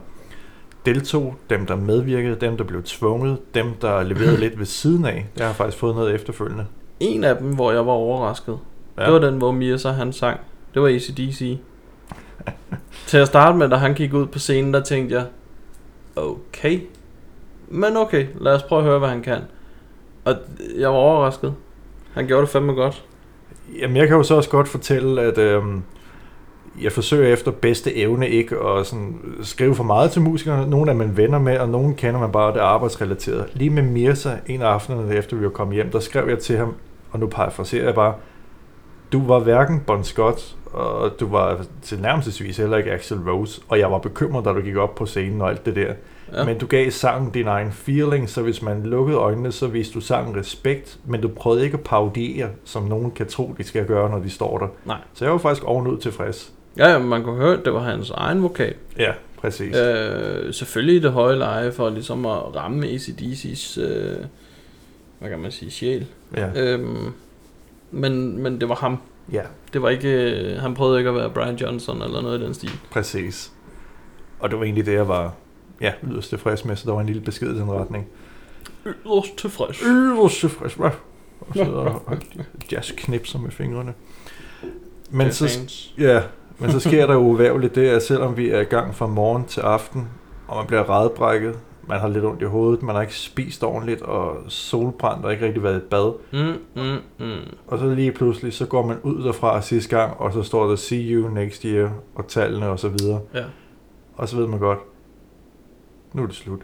[0.85, 5.25] deltog, dem, der medvirkede, dem, der blev tvunget, dem, der leverede lidt ved siden af.
[5.37, 6.65] Jeg har faktisk fået noget efterfølgende.
[6.99, 8.59] En af dem, hvor jeg var overrasket,
[8.97, 9.05] ja.
[9.05, 10.39] det var den, hvor Mirza han sang.
[10.73, 11.57] Det var ACDC.
[13.07, 15.25] Til at starte med, da han gik ud på scenen, der tænkte jeg,
[16.15, 16.81] okay,
[17.67, 19.41] men okay, lad os prøve at høre, hvad han kan.
[20.25, 20.35] Og
[20.77, 21.53] jeg var overrasket.
[22.13, 23.03] Han gjorde det fandme godt.
[23.79, 25.63] Jamen, jeg kan jo så også godt fortælle, at øh,
[26.81, 30.69] jeg forsøger efter bedste evne ikke at sådan, skrive for meget til musikerne.
[30.69, 33.45] Nogle er man venner med, og nogle kender man bare, det er arbejdsrelateret.
[33.53, 36.57] Lige med Mirsa, en af aftenerne efter vi var kommet hjem, der skrev jeg til
[36.57, 36.75] ham,
[37.11, 38.13] og nu parafraserer jeg bare,
[39.11, 43.79] du var hverken Bon Scott, og du var til nærmelsesvis heller ikke Axel Rose, og
[43.79, 45.93] jeg var bekymret, da du gik op på scenen og alt det der.
[46.33, 46.45] Ja.
[46.45, 49.99] Men du gav sangen din egen feeling, så hvis man lukkede øjnene, så viste du
[50.01, 54.09] sangen respekt, men du prøvede ikke at parodiere, som nogen kan tro, de skal gøre,
[54.09, 54.67] når de står der.
[54.85, 54.97] Nej.
[55.13, 56.51] Så jeg var faktisk ovenud tilfreds.
[56.77, 58.73] Ja, ja, man kunne høre, at det var hans egen vokal.
[58.97, 59.11] Ja,
[59.41, 59.75] præcis.
[59.77, 64.17] Øh, selvfølgelig i det høje leje, for ligesom at ramme ACDC's, øh,
[65.19, 66.05] hvad kan man sige, sjæl.
[66.37, 67.13] Ja, Øhm,
[67.91, 68.97] men, men det var ham.
[69.31, 69.41] ja
[69.73, 72.53] Det var ikke, øh, han prøvede ikke at være Brian Johnson eller noget i den
[72.53, 72.71] stil.
[72.91, 73.51] præcis.
[74.39, 75.33] Og det var egentlig det, jeg var
[75.83, 78.07] ja, yderst tilfreds med, så der var en lille besked i den retning.
[78.85, 79.79] Yderst tilfreds.
[79.79, 80.91] Yderst tilfreds, hva'?
[81.39, 81.63] Og så
[82.05, 82.17] og
[82.71, 83.93] jazzknipser med fingrene.
[85.09, 85.93] Men så, Fans.
[85.97, 86.21] Ja,
[86.59, 89.45] men så sker der jo uværligt det, at selvom vi er i gang fra morgen
[89.45, 90.07] til aften,
[90.47, 94.01] og man bliver redbrækket, man har lidt ondt i hovedet, man har ikke spist ordentligt,
[94.01, 96.13] og solbrændt og ikke rigtig været i bad.
[96.33, 97.39] Mm, mm, mm.
[97.67, 100.75] Og så lige pludselig, så går man ud derfra sidste gang, og så står der
[100.75, 103.19] see you next year, og tallene og så videre.
[103.33, 103.43] Ja.
[104.15, 104.79] Og så ved man godt,
[106.13, 106.61] nu er det slut.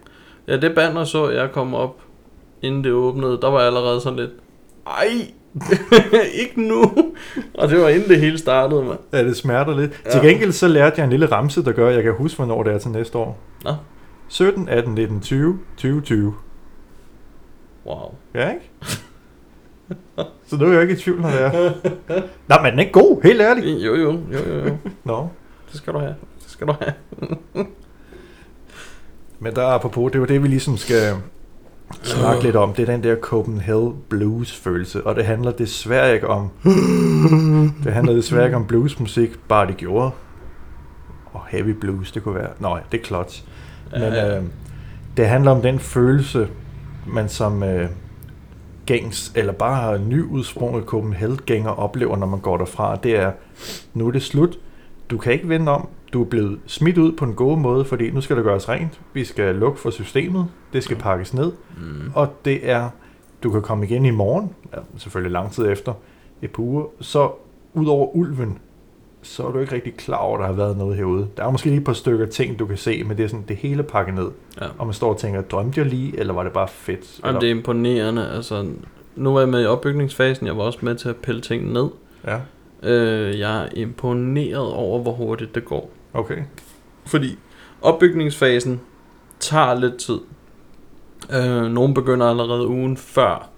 [0.47, 2.01] ja, det banner så jeg kom op,
[2.61, 3.39] inden det åbnede.
[3.41, 4.31] Der var jeg allerede sådan lidt,
[4.87, 5.07] ej,
[6.41, 6.83] ikke nu.
[7.53, 8.99] Og det var inden det hele startede, mand.
[9.13, 10.01] Ja, det smerter lidt.
[10.05, 10.11] Ja.
[10.11, 12.63] Til gengæld så lærte jeg en lille ramse, der gør, at jeg kan huske, hvornår
[12.63, 13.39] det er til næste år.
[13.63, 13.71] Nå.
[14.27, 16.33] 17, 18, 19, 20, 20, 20.
[17.85, 18.13] Wow.
[18.33, 18.71] Ja, ikke?
[20.47, 21.71] så nu er jeg ikke i tvivl, når det er.
[22.47, 23.85] Nå, men den er ikke god, helt ærligt.
[23.85, 24.77] Jo, jo, jo, jo, jo.
[25.03, 25.29] Nå.
[25.71, 26.15] Det skal du have.
[26.43, 26.93] Det skal du have.
[29.39, 31.15] Men der apropos, det er jo det, vi ligesom skal
[32.03, 32.73] snakke lidt om.
[32.73, 35.07] Det er den der Copenhagen Blues følelse.
[35.07, 36.49] Og det handler desværre ikke om...
[37.83, 40.11] det handler desværre ikke om bluesmusik, bare det gjorde.
[41.33, 42.49] Og heavy blues, det kunne være...
[42.59, 43.43] Nej, det er clutch.
[43.91, 44.43] Men Ja, øh,
[45.17, 46.47] det handler om den følelse,
[47.07, 47.89] man som øh,
[48.85, 52.95] gængs, eller bare nyudsprunget Copenhagen-gænger oplever, når man går derfra.
[52.95, 53.31] Det er,
[53.93, 54.59] nu er det slut.
[55.09, 55.89] Du kan ikke vende om.
[56.13, 59.01] Du er blevet smidt ud på en god måde, fordi nu skal der gøres rent.
[59.13, 60.45] Vi skal lukke for systemet.
[60.73, 61.51] Det skal pakkes ned.
[61.77, 62.11] Mm.
[62.15, 62.89] Og det er,
[63.43, 65.93] du kan komme igen i morgen, ja, selvfølgelig lang tid efter,
[66.41, 67.31] et par uger, så
[67.73, 68.57] ud over ulven,
[69.21, 71.27] så er du ikke rigtig klar over, at der har været noget herude.
[71.37, 73.45] Der er måske lige et par stykker ting, du kan se, men det er sådan,
[73.47, 74.29] det hele pakket ned.
[74.61, 74.65] Ja.
[74.77, 77.19] Og man står og tænker, drømte jeg lige, eller var det bare fedt?
[77.25, 78.29] Jamen, det er imponerende.
[78.29, 78.65] Altså,
[79.15, 80.47] nu var jeg med i opbygningsfasen.
[80.47, 81.87] Jeg var også med til at pille ting ned.
[82.27, 82.39] Ja,
[82.83, 85.91] Øh, jeg er imponeret over, hvor hurtigt det går.
[86.13, 86.43] Okay.
[87.05, 87.37] Fordi
[87.81, 88.81] opbygningsfasen
[89.39, 90.19] tager lidt tid.
[91.33, 93.49] Øh, nogle begynder allerede ugen før,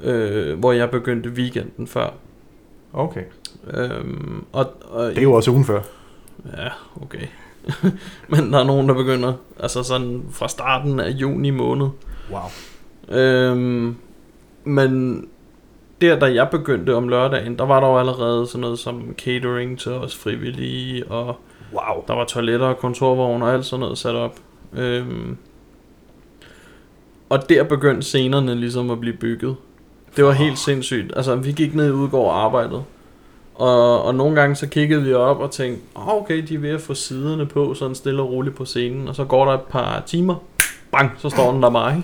[0.00, 2.10] øh, hvor jeg begyndte weekenden før.
[2.92, 3.24] Okay.
[3.70, 5.80] Øhm, og, og Det er jo også ugen før.
[6.56, 6.68] Ja,
[7.02, 7.26] okay.
[8.28, 11.88] Men der er nogen, der begynder altså sådan fra starten af juni måned.
[12.30, 13.18] Wow.
[13.18, 13.96] Øhm,
[14.64, 15.24] men
[16.00, 19.78] der, da jeg begyndte om lørdagen, der var der jo allerede sådan noget som catering
[19.78, 21.36] til os frivillige, og
[21.72, 22.04] Wow.
[22.08, 24.36] der var toiletter og kontorvogne og alt sådan noget sat op.
[24.72, 25.36] Øhm,
[27.28, 29.56] og der begyndte scenerne ligesom at blive bygget.
[30.16, 31.12] Det var helt sindssygt.
[31.16, 32.84] Altså, vi gik ned i Udgård og arbejdede.
[33.54, 36.70] Og, og nogle gange så kiggede vi op og tænkte, oh, okay, de er ved
[36.70, 39.08] at få siderne på, sådan stille og roligt på scenen.
[39.08, 40.34] Og så går der et par timer,
[40.92, 42.02] bang, så står den der mig.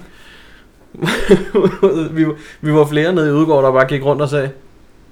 [2.16, 4.50] vi, var- vi var flere nede i Udgård, der bare gik rundt og sagde,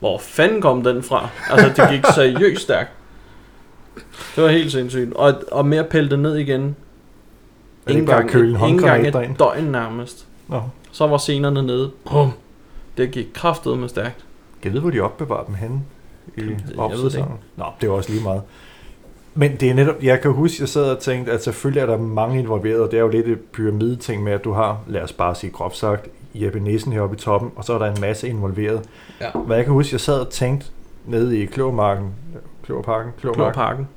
[0.01, 1.29] hvor fanden kom den fra?
[1.51, 2.91] Altså, det gik seriøst stærkt.
[4.37, 5.13] Det var helt sindssygt.
[5.15, 6.77] Og, og med at pille det ned igen,
[8.07, 9.33] bare at køle en håndgranat derind?
[9.33, 10.27] et døgn nærmest.
[10.49, 10.63] Nå.
[10.93, 11.91] Så var scenerne nede.
[12.05, 12.31] Brum.
[12.97, 14.17] Det gik kraftet med stærkt.
[14.63, 15.81] Kan jeg vide, hvor de opbevarer dem henne?
[16.37, 17.39] I Jeg ved det opsæsonen?
[17.57, 18.43] Nå, det er også lige meget.
[19.35, 21.99] Men det er netop, jeg kan huske, jeg sad og tænkte, at selvfølgelig er der
[21.99, 25.13] mange involveret, og det er jo lidt et pyramideting med, at du har, lad os
[25.13, 28.29] bare sige groft sagt, Jeppe Nissen heroppe i toppen, og så er der en masse
[28.29, 28.83] involveret.
[29.21, 29.27] Ja.
[29.35, 30.67] Men jeg kan huske, jeg sad og tænkte
[31.07, 32.09] nede i Kløvermarken,
[32.65, 33.89] Kløverparken, Kløvermarken, Klorparken.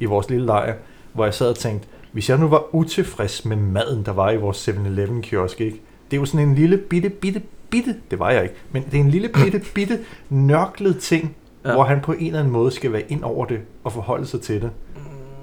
[0.00, 0.74] i vores lille lejr,
[1.12, 4.36] hvor jeg sad og tænkte, hvis jeg nu var utilfreds med maden, der var i
[4.36, 5.80] vores 7-Eleven kiosk, ikke?
[6.10, 8.94] Det er jo sådan en lille bitte, bitte, bitte, det var jeg ikke, men det
[8.94, 11.72] er en lille bitte, bitte nørklet ting, Ja.
[11.72, 14.40] hvor han på en eller anden måde skal være ind over det og forholde sig
[14.40, 14.70] til det.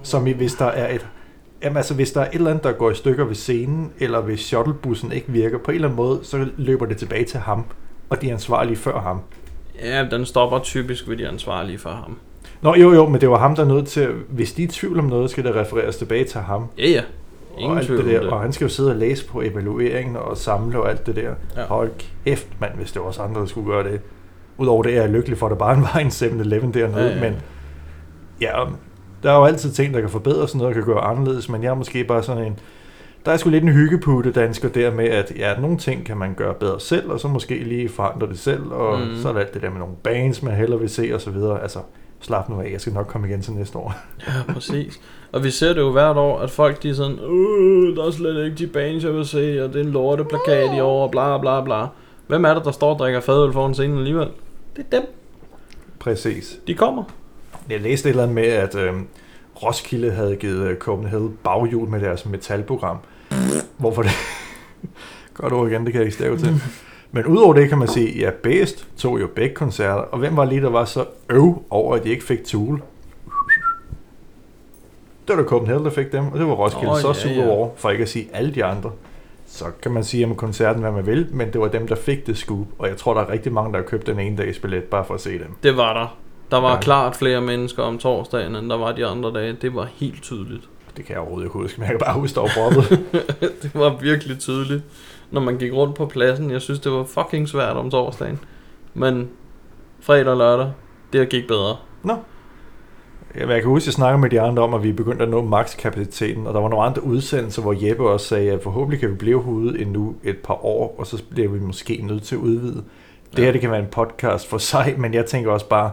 [0.04, 1.08] Som i, hvis der er et
[1.64, 4.22] Jamen altså, hvis der er et eller andet, der går i stykker ved scenen, eller
[4.22, 7.66] hvis shuttlebussen ikke virker, på en eller anden måde, så løber det tilbage til ham,
[8.10, 9.22] og de er ansvarlige før ham.
[9.84, 12.18] Ja, den stopper typisk ved de ansvarlige for ham.
[12.62, 14.70] Nå jo jo, men det var ham, der er nødt til, hvis de er i
[14.70, 16.66] tvivl om noget, skal det refereres tilbage til ham.
[16.78, 17.02] Ja, ja.
[17.58, 18.30] Ingen og tvivl det der, det.
[18.30, 21.34] Og han skal jo sidde og læse på evalueringen og samle og alt det der.
[21.56, 21.66] Ja.
[21.66, 21.92] Hold
[22.26, 24.02] kæft, mand, hvis det var også andre, der skulle gøre det.
[24.58, 27.22] Udover det er jeg lykkelig for, at der bare var en 7-Eleven dernede, Ja, ja,
[27.22, 27.36] men
[28.42, 28.54] ja,
[29.24, 31.70] der er jo altid ting, der kan forbedres, noget, der kan gøre anderledes, men jeg
[31.70, 32.60] er måske bare sådan en,
[33.26, 36.34] der er sgu lidt en hyggeputte dansker der med, at ja, nogle ting kan man
[36.34, 39.16] gøre bedre selv, og så måske lige forandre det selv, og mm.
[39.16, 41.32] så er der alt det der med nogle bands, man hellere vil se, og så
[41.32, 41.62] videre.
[41.62, 41.80] Altså,
[42.20, 43.96] slap nu af, jeg skal nok komme igen til næste år.
[44.28, 45.00] Ja, præcis.
[45.32, 48.12] Og vi ser det jo hvert år, at folk de er sådan, øh, der er
[48.12, 51.12] slet ikke de bands, jeg vil se, og det er en lorteplakat i år, og
[51.12, 51.86] bla bla bla.
[52.28, 54.28] Hvem er det, der står og drikker fadøl foran scenen alligevel?
[54.78, 55.10] Det er dem.
[56.00, 56.60] Præcis.
[56.68, 57.04] De kommer.
[57.70, 58.94] Jeg læste et eller andet med, at øh,
[59.64, 62.98] Roskilde havde givet øh, Copenhagen baghjul med deres metalprogram.
[63.78, 64.12] Hvorfor det?
[65.34, 66.62] Godt ord igen, det kan jeg ikke stave til.
[67.12, 70.46] Men udover det kan man sige, ja, Bæst tog jo begge koncerter, og hvem var
[70.46, 72.82] lige, der var så øv over, at de ikke fik Tool?
[75.28, 77.44] Det var da Copenhagen, der fik dem, og det var Roskilde oh, så ja, super
[77.44, 77.50] ja.
[77.50, 78.92] over, for ikke at sige alle de andre.
[79.58, 82.28] Så kan man sige om koncerten, hvad man vil, men det var dem, der fik
[82.28, 84.60] det scoop, og jeg tror, der er rigtig mange, der har købt den ene dags
[84.60, 85.56] billet, bare for at se dem.
[85.64, 86.18] Det var der.
[86.52, 86.80] Der var Ja.
[86.82, 89.54] klart flere mennesker om torsdagen, end der var de andre dage.
[89.62, 90.64] Det var helt tydeligt.
[90.98, 92.82] Det kan jeg overhovedet ikke huske, men jeg kan bare huske, der var
[93.62, 94.84] det var virkelig tydeligt,
[95.32, 96.52] når man gik rundt på pladsen.
[96.52, 98.40] Jeg synes, det var fucking svært om torsdagen.
[98.94, 99.30] Men
[100.00, 100.72] fredag og lørdag,
[101.14, 101.76] det gik bedre.
[103.36, 105.30] Jamen, jeg kan huske, at jeg snakkede med de andre om, at vi begyndte at
[105.30, 109.10] nå makskapaciteten, og der var nogle andre udsendelser, hvor Jeppe også sagde, at forhåbentlig kan
[109.10, 112.40] vi blive herude endnu et par år, og så bliver vi måske nødt til at
[112.40, 112.84] udvide.
[113.36, 115.92] Det her, det kan være en podcast for sig, men jeg tænker også bare,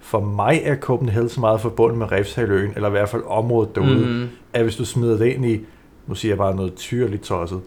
[0.00, 4.06] for mig er Copenhagen så meget forbundet med Refshaløen, eller i hvert fald området derude.
[4.06, 4.28] Mm.
[4.52, 5.60] at hvis du smider det ind i,
[6.06, 7.60] nu siger jeg bare noget tyrligt tosset,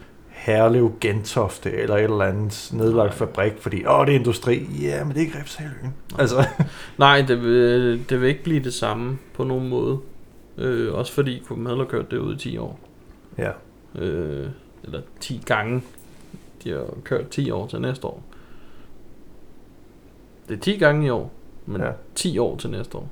[0.48, 4.68] Herlev, Gentofte eller et eller andet nedlagt fabrik, fordi åh, det er industri.
[4.82, 5.94] Ja, men det er ikke Refshaløen.
[6.20, 6.48] Altså,
[6.98, 10.00] Nej, det vil, det vil ikke blive det samme på nogen måde.
[10.58, 12.80] Øh, også fordi Copenhagen har kørt det ud i 10 år.
[13.38, 13.52] ja.
[13.96, 14.48] Øh,
[14.84, 15.82] eller 10 gange.
[16.64, 18.24] De har kørt 10 år til næste år.
[20.50, 21.32] Det er 10 gange i år,
[21.66, 21.88] men Ja.
[21.88, 21.94] ja.
[22.16, 23.10] 10 år til næste år.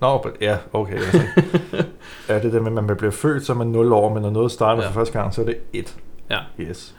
[0.00, 0.94] Nå, but, ja, okay.
[0.94, 1.20] Altså.
[2.28, 4.30] ja, det der med, at man bliver født, så er man 0 år, men når
[4.30, 4.88] noget starter Ja.
[4.88, 5.96] for første gang, så er det 1.
[6.30, 6.38] Ja.
[6.60, 6.94] Yes.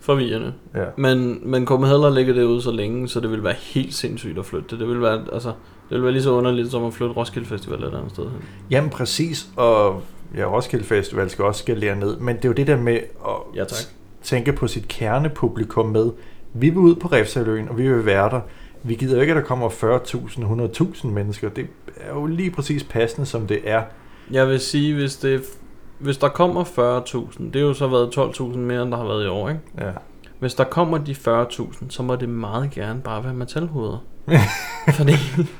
[0.00, 0.52] Forvirrende.
[0.74, 0.84] Ja.
[0.96, 4.46] Men, men Copenhagen har ligget derude så længe, så det vil være helt sindssygt at
[4.46, 4.78] flytte det.
[4.78, 5.48] Det vil være, altså,
[5.88, 8.24] det vil være lige så underligt som at flytte Roskilde Festival et andet sted.
[8.70, 10.02] Jamen præcis, og
[10.36, 13.30] ja, Roskilde Festival skal også skalere ned, men det er jo det der med at
[13.54, 13.78] Ja, tak.
[14.22, 16.10] tænke på sit kernepublikum med.
[16.54, 18.40] Vi vil ud på Refsaløen, og vi vil være der.
[18.82, 21.48] Vi gider ikke, at der kommer 40.000, 100.000 mennesker.
[21.48, 23.82] Det er jo lige præcis passende, som det er.
[24.30, 25.42] Jeg vil sige, hvis, det,
[26.04, 29.24] hvis der kommer 40.000, det har jo så været 12.000 mere, end der har været
[29.24, 29.60] i år, ikke?
[29.78, 29.90] Ja.
[30.38, 34.04] Hvis der kommer de 40.000, så må det meget gerne bare være metalhoveder.
[34.98, 35.12] Fordi,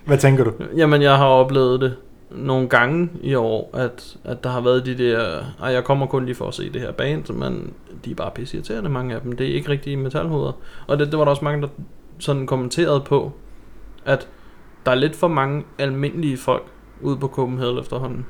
[0.07, 0.52] Hvad tænker du?
[0.76, 1.96] jamen jeg har oplevet det
[2.30, 6.24] nogle gange i år, at, at der har været de der, ej jeg kommer kun
[6.24, 7.72] lige for at se det her band, men
[8.04, 9.33] de er bare pisse irriterende, mange af dem.
[9.33, 10.52] Det er ikke rigtige metalhoveder.
[10.87, 11.68] Og det, det var der også mange, der
[12.18, 13.33] sådan kommenterede på,
[14.04, 14.28] at
[14.87, 16.64] der er lidt for mange almindelige folk
[17.00, 18.26] ude på Copenhagen efterhånden.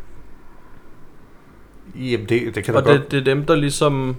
[1.97, 3.03] Jamen, det, det kan da Og godt...
[3.03, 4.17] det, det er dem, der ligesom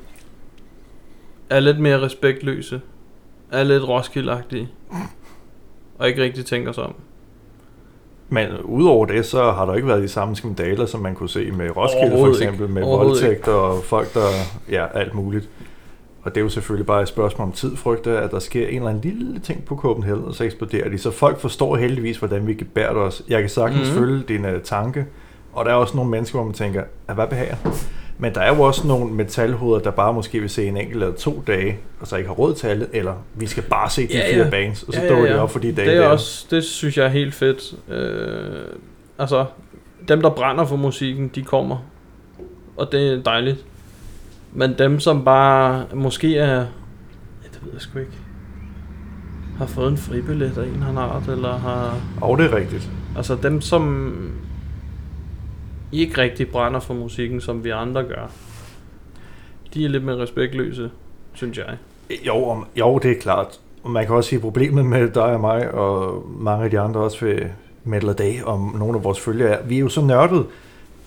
[1.50, 2.82] er lidt mere respektløse,
[3.52, 4.44] er lidt roskilde
[6.00, 6.96] og ikke rigtig tænker sig om.
[8.30, 11.52] Men udover det, så har der ikke været de samme skandaler, som man kunne se
[11.52, 14.28] med Roskilde for eksempel, med Overhovedet voldtægter og folk, der...
[14.72, 15.50] Ja, alt muligt.
[16.22, 18.76] Og det er jo selvfølgelig bare et spørgsmål om tid, frygter at der sker en
[18.76, 20.98] eller anden lille ting på Copenhagen, og så eksploderer de.
[20.98, 23.24] Så folk forstår heldigvis, hvordan vi kan bære os.
[23.28, 24.06] Jeg kan sagtens mm-hmm.
[24.06, 25.06] følge din uh, tanke,
[25.56, 27.56] og der er også nogle mennesker, hvor man tænker, at hvad behager?
[28.18, 31.16] Men der er jo også nogle metalhoveder, der bare måske vil se en enkelt eller
[31.16, 34.14] to dage, og så ikke har råd til alle, eller vi skal bare se de
[34.14, 34.50] Ja, fire ja.
[34.50, 35.42] bands, og så Ja, ja, ja, ja, de ja.
[35.42, 36.08] op for de dage Det er der.
[36.08, 37.74] også, det synes jeg er helt fedt.
[37.90, 38.66] Øh,
[39.20, 39.46] altså,
[40.08, 41.78] dem der brænder for musikken, de kommer.
[42.78, 43.66] Og det er dejligt.
[44.54, 46.56] Men dem, som bare måske er...
[46.56, 46.60] Ja,
[47.54, 48.12] det ved jeg sgu ikke.
[49.58, 51.98] Har fået en fribillet af en han art, eller har...
[52.22, 52.90] Og det er rigtigt.
[53.18, 54.16] Altså dem, som
[56.02, 58.32] ikke rigtig brænder for musikken, som vi andre gør.
[59.74, 60.90] De er lidt mere respektløse,
[61.34, 61.78] synes jeg.
[62.28, 63.60] Jo, om, jo, det er klart.
[63.84, 67.00] Og man kan også sige, problemet med dig og mig, og mange af de andre
[67.00, 67.40] også ved
[67.84, 70.46] Metal Day, om nogle af vores følgere er, vi er jo så nørdet,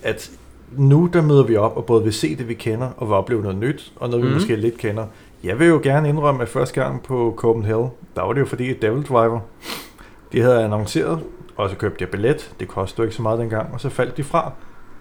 [0.03, 0.31] at
[0.71, 3.41] nu der møder vi op og både vil se det, vi kender, og vil opleve
[3.41, 4.35] noget nyt, og noget, vi Mhm.
[4.35, 5.05] måske lidt kender.
[5.43, 8.73] Jeg vil jo gerne indrømme, at første gang på Copenhagen, der var det jo fordi
[8.73, 9.39] Devil Driver,
[10.31, 11.19] de havde annonceret,
[11.55, 14.17] og så købte jeg billet, det kostede jo ikke så meget dengang, og så faldt
[14.17, 14.51] de fra.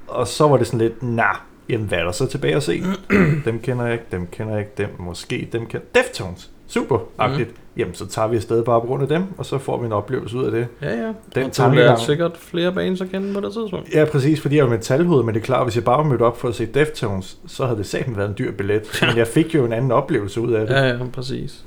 [0.08, 1.24] Og så var det sådan lidt, nah,
[1.68, 2.82] jamen hvad er der så tilbage at se?
[3.44, 5.86] dem kender jeg ikke, dem kender jeg ikke, dem måske, dem kender...
[5.94, 7.50] Deftones, super, agtigt.
[7.76, 9.92] Jamen så tager vi afsted bare på grund af dem, og så får vi en
[9.92, 10.66] oplevelse ud af det.
[10.82, 11.12] Ja, ja.
[11.34, 13.94] Den og tankegang- lærer sikkert flere bands at kende på det tidspunkt.
[13.94, 16.22] Ja, præcis, fordi jeg er metalhoved, men det er klart, hvis jeg bare var mødt
[16.22, 19.02] op for at se Deftones, så havde det sammen været en dyr billet.
[19.08, 20.74] Men jeg fik jo en anden oplevelse ud af det.
[20.74, 21.64] Ja, ja, præcis.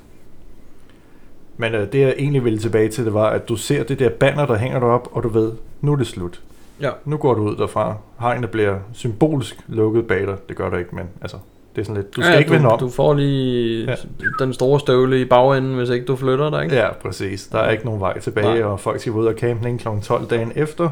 [1.56, 4.08] Men øh, det jeg egentlig ville tilbage til, det var, at du ser det der
[4.08, 6.40] banner, der hænger derop, og du ved, nu er det slut.
[6.80, 6.90] Ja.
[7.04, 7.94] Nu går du ud derfra.
[8.20, 10.36] Hegnet bliver symbolisk lukket bag dig.
[10.48, 11.36] Det gør det ikke, men altså,
[11.76, 12.78] det er sådan lidt, du skal ja, ikke du, vende om.
[12.78, 13.94] Du får lige Ja.
[14.38, 16.76] den store støvle i bagenden, hvis ikke du flytter dig, ikke?
[16.76, 17.46] Ja, præcis.
[17.46, 18.62] Der er ikke nogen vej tilbage, Nej.
[18.62, 19.88] og folk skal ud og campe den kl.
[20.02, 20.88] 12 dagen efter.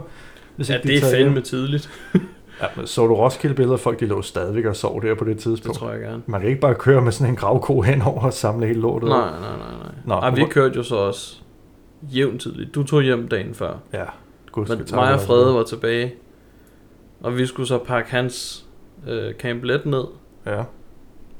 [0.57, 1.27] Hvis Ja, ikke de det er tager hjem.
[1.27, 1.91] fandme tidligt.
[2.63, 5.43] Ja, men så du Roskilde-billeder, folk de lå stadigvæk og sov der på det Det
[5.43, 5.79] tidspunkt.
[5.79, 6.23] tror jeg gerne.
[6.27, 9.09] Man kan ikke bare køre med sådan en gravko henover og samle hele lortet.
[9.09, 9.93] Nej, nej, nej, nej.
[10.05, 11.37] Nå, Ej, vi kørte jo så også
[12.03, 12.75] jævnt tidligt.
[12.75, 13.73] Du tog hjem dagen før.
[13.93, 14.05] Ja,
[14.53, 16.15] gud Men mig og Frede var tilbage.
[17.21, 18.67] Og vi skulle så pakke hans
[19.09, 20.05] øh, camplet ned.
[20.47, 20.63] Ja,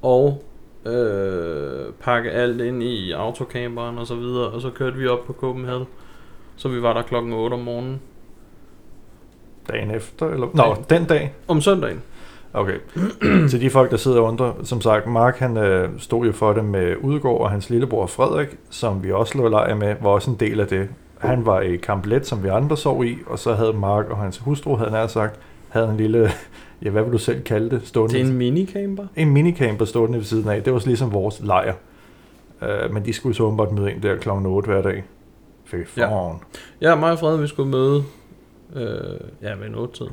[0.03, 0.43] Og
[0.87, 4.47] øh, pakke alt ind i autocamperen og så videre.
[4.47, 5.87] Og så kørte vi op på Copenhagen.
[6.57, 8.01] Så vi var der klokken 8 om morgenen.
[9.69, 10.47] dagen efter, eller?
[10.55, 11.35] Nå, den dag.
[11.49, 12.03] Om søndagen.
[12.53, 12.79] Okay.
[13.51, 16.53] Til de folk, der sidder og undrer, som sagt, Mark han øh, stod jo for
[16.53, 20.11] det med Udgaard og hans lillebror Frederik, som vi også lå i lejr med, var
[20.11, 20.89] også en del af det.
[21.21, 24.39] Han var i kamplet, som vi andre sov i, og så havde Mark og hans
[24.39, 26.31] hustru, havde nær sagt, havde en lille,
[26.83, 29.07] ja, hvad vil du selv kalde det, stående Det er en minicamper.
[29.17, 30.63] en minicamper stående ved siden af.
[30.63, 31.75] Det var så ligesom vores lejr.
[32.63, 34.29] Uh, men de skulle så åbenbart møde ind der kl.
[34.29, 35.05] 8 hver dag.
[35.65, 36.31] Fy Ja.
[36.81, 38.03] Ja, mig og Frede, vi skulle møde
[38.77, 40.13] øh, ja, ved en 8 tiden.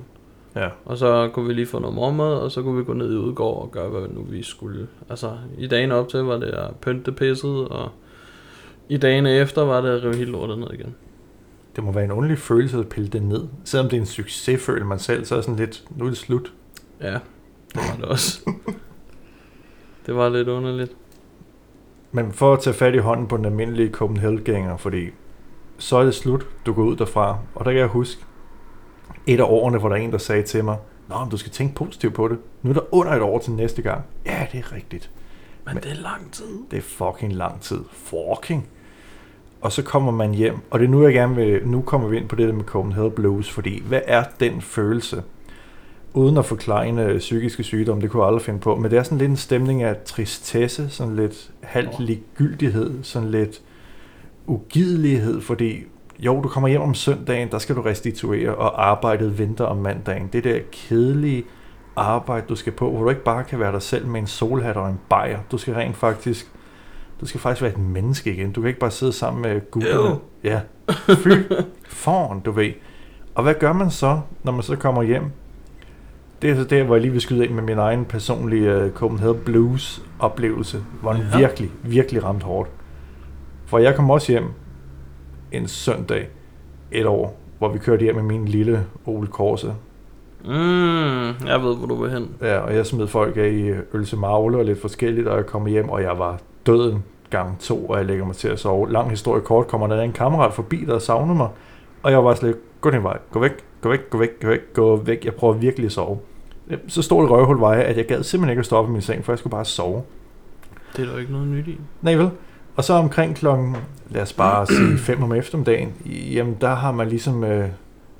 [0.55, 0.69] Ja.
[0.85, 3.17] Og så kunne vi lige få noget mormad, og så kunne vi gå ned i
[3.17, 4.87] udgård og gøre, hvad nu vi skulle.
[5.09, 7.89] Altså, i dagen op til var det at pynte pisset, og
[8.89, 10.95] i dagene efter var det at rive hele lortet ned igen.
[11.75, 13.47] Det må være en underlig følelse at pille det ned.
[13.63, 16.17] Selvom det er en succes, føler man selv, så er sådan lidt, nu er det
[16.17, 16.53] slut.
[17.01, 17.21] Ja, det
[17.75, 18.51] var det også.
[20.05, 20.91] det var lidt underligt.
[22.11, 25.07] Men for at tage fat i hånden på den almindelige Copenhagen-gænger, fordi
[25.77, 27.37] så er det slut, du går ud derfra.
[27.55, 28.21] Og der kan jeg huske,
[29.27, 30.77] et af årene, hvor der er en, der sagde til mig,
[31.09, 32.37] Nå, men du skal tænke positivt på det.
[32.61, 34.03] Nu er der under et år til næste gang.
[34.25, 35.09] Ja, det er rigtigt.
[35.65, 36.45] Men, Men- det er lang tid.
[36.71, 37.79] Det er fucking lang tid.
[37.91, 38.67] Fucking.
[39.61, 42.17] Og så kommer man hjem, og det er nu, jeg gerne vil, nu kommer vi
[42.17, 45.23] ind på det der med Copenhagen Blues, fordi hvad er den følelse?
[46.13, 49.17] Uden at forklare psykiske sygdomme, det kunne jeg aldrig finde på, men det er sådan
[49.17, 53.61] lidt en stemning af tristesse, sådan lidt halvt ligegyldighed, sådan lidt
[54.47, 55.83] ugidelighed, fordi
[56.19, 60.29] jo, du kommer hjem om søndagen, der skal du restituere, og arbejdet venter om mandagen.
[60.33, 61.43] Det der kedelige
[61.95, 64.77] arbejde, du skal på, hvor du ikke bare kan være dig selv med en solhat
[64.77, 65.39] og en bajer.
[65.51, 66.51] Du skal rent faktisk,
[67.21, 68.51] du skal faktisk være et menneske igen.
[68.51, 70.09] Du kan ikke bare sidde sammen med gutterne.
[70.09, 70.15] Ew.
[70.43, 70.59] Ja,
[71.23, 71.27] fy
[71.87, 72.71] foran, du ved.
[73.35, 75.23] Og hvad gør man så, når man så kommer hjem?
[76.41, 78.91] Det er så der, hvor jeg lige vil skyde ind med min egen personlige uh,
[78.91, 81.37] Copenhagen Blues oplevelse, hvor den Ja.
[81.37, 82.69] virkelig, virkelig ramt hårdt.
[83.65, 84.45] For jeg kom også hjem
[85.51, 86.29] en søndag
[86.91, 89.67] et år, hvor vi kørte hjem med min lille Opel Corsa.
[90.45, 92.29] Mm, jeg ved, hvor du vil hen.
[92.41, 95.65] Ja, og jeg smed folk af i Ølse Magle og lidt forskelligt, og jeg kom
[95.65, 98.91] hjem, og jeg var døden gang to, og jeg lægger mig til at sove.
[98.91, 101.49] Lang historie kort, kommer der en kammerat forbi, der savnede mig,
[102.03, 103.51] og jeg var slet gå din vej, gå væk,
[103.81, 106.17] gå væk, gå væk, gå væk, gå væk, jeg prøver virkelig at sove.
[106.87, 108.91] Så stod det røvhul var jeg, at jeg gad simpelthen ikke at stå op i
[108.91, 110.01] min seng, for jeg skulle bare sove.
[110.95, 111.79] Det er der jo ikke noget nyt i.
[112.01, 112.29] Nej vel?
[112.75, 113.75] Og så omkring klokken,
[114.09, 117.69] lad os bare sige 5 om eftermiddagen, jamen der har man ligesom øh,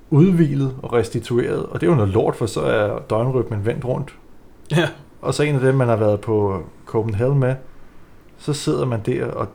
[0.10, 4.16] udvilet og restitueret, og det er jo noget lort, for så er døgnrytmen vendt rundt.
[4.72, 4.90] Ja.
[5.22, 7.56] Og så en af dem, man har været på Copenhagen med,
[8.38, 9.48] så sidder man der, og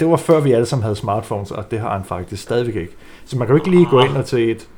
[0.00, 2.96] det var før vi alle sammen havde smartphones, og det har han faktisk stadigvæk ikke.
[3.24, 4.68] Så man kan jo ikke lige gå ind og til et,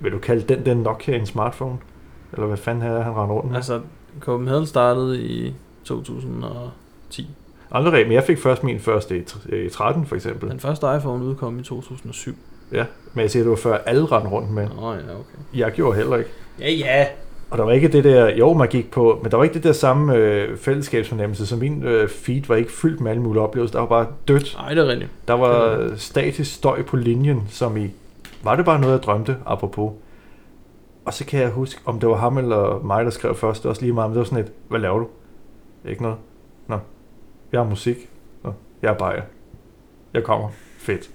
[0.00, 1.78] vil du kalde den den Nokia en smartphone?
[2.32, 3.56] Eller hvad fanden er han render rundt med?
[3.56, 3.80] Altså,
[4.20, 7.30] Copenhagen startede i 2010.
[7.70, 10.50] Aldrig, men jeg fik først min første i 13 for eksempel.
[10.50, 12.34] Den første iPhone udkom i 2007.
[12.72, 14.68] Ja, men jeg siger, det var før alle rendte rundt med.
[14.68, 15.38] Nå ja, okay.
[15.54, 16.30] Jeg gjorde heller ikke.
[16.60, 17.06] Ja, ja.
[17.50, 19.64] Og der var ikke det der, jo man gik på, men der var ikke det
[19.64, 23.72] der samme øh, fællesskabsfornemmelse, så min øh, feed var ikke fyldt med alle mulige oplevelser,
[23.72, 24.56] der var bare dødt.
[24.58, 25.10] Nej, det er rigtigt.
[25.28, 27.90] Der er var statisk støj på linjen, som i,
[28.42, 29.92] var det bare noget, jeg drømte, apropos.
[31.04, 33.66] Og så kan jeg huske, om det var ham eller mig, der skrev først, det
[33.66, 35.06] er også lige meget, men det var sådan et, hvad laver du?
[35.84, 36.16] Ikke noget.
[36.66, 36.78] Nå,
[37.52, 37.96] jeg har musik.
[38.44, 39.22] Nå, jeg er bajer.
[40.14, 40.48] Jeg kommer.
[40.78, 41.10] Fedt.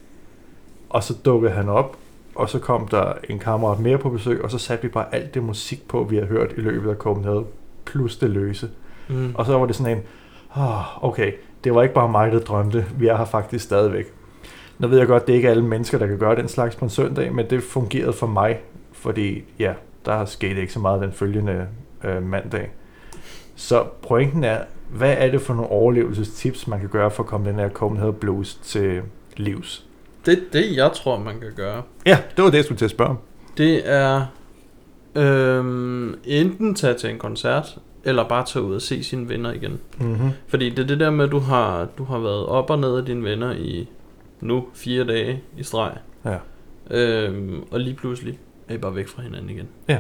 [0.90, 1.98] Og så dukkede han op,
[2.36, 5.34] og så kom der en kammerat mere på besøg, og så satte vi bare alt
[5.34, 7.46] det musik på, vi har hørt i løbet af Copenhagen,
[7.86, 8.70] plus det løse.
[9.08, 9.36] Mm.
[9.36, 10.04] Og så var det sådan en,
[10.56, 11.32] oh, okay,
[11.64, 14.06] det var ikke bare mig, der drømte, vi er her faktisk stadigvæk.
[14.80, 16.86] Nu ved jeg godt, det er ikke alle mennesker, der kan gøre den slags på
[16.86, 18.60] en søndag, men det fungerede for mig,
[18.92, 19.74] fordi ja,
[20.06, 21.68] der er sket ikke så meget den følgende
[22.04, 22.70] øh, mandag.
[23.56, 27.50] Så pointen er, hvad er det for nogle overlevelsestips, man kan gøre for at komme
[27.50, 29.02] den her Copenhagen Blues til
[29.38, 29.86] livs?
[30.26, 32.92] Det, det, jeg tror, man kan gøre, Ja, det var det, jeg skulle til at
[32.92, 33.18] spørge om.
[33.58, 34.26] det er
[35.16, 39.80] øhm, enten tage til en koncert, eller bare tage ud og se sine venner igen.
[40.00, 40.30] Mm-hmm.
[40.48, 42.98] Fordi det er det der med, at du har, du har været op og ned
[42.98, 43.90] af dine venner i
[44.42, 45.98] nu fire dage i streg.
[46.26, 46.38] Ja.
[46.92, 49.68] Øhm, og lige pludselig er I bare væk fra hinanden igen.
[49.88, 50.00] Ja.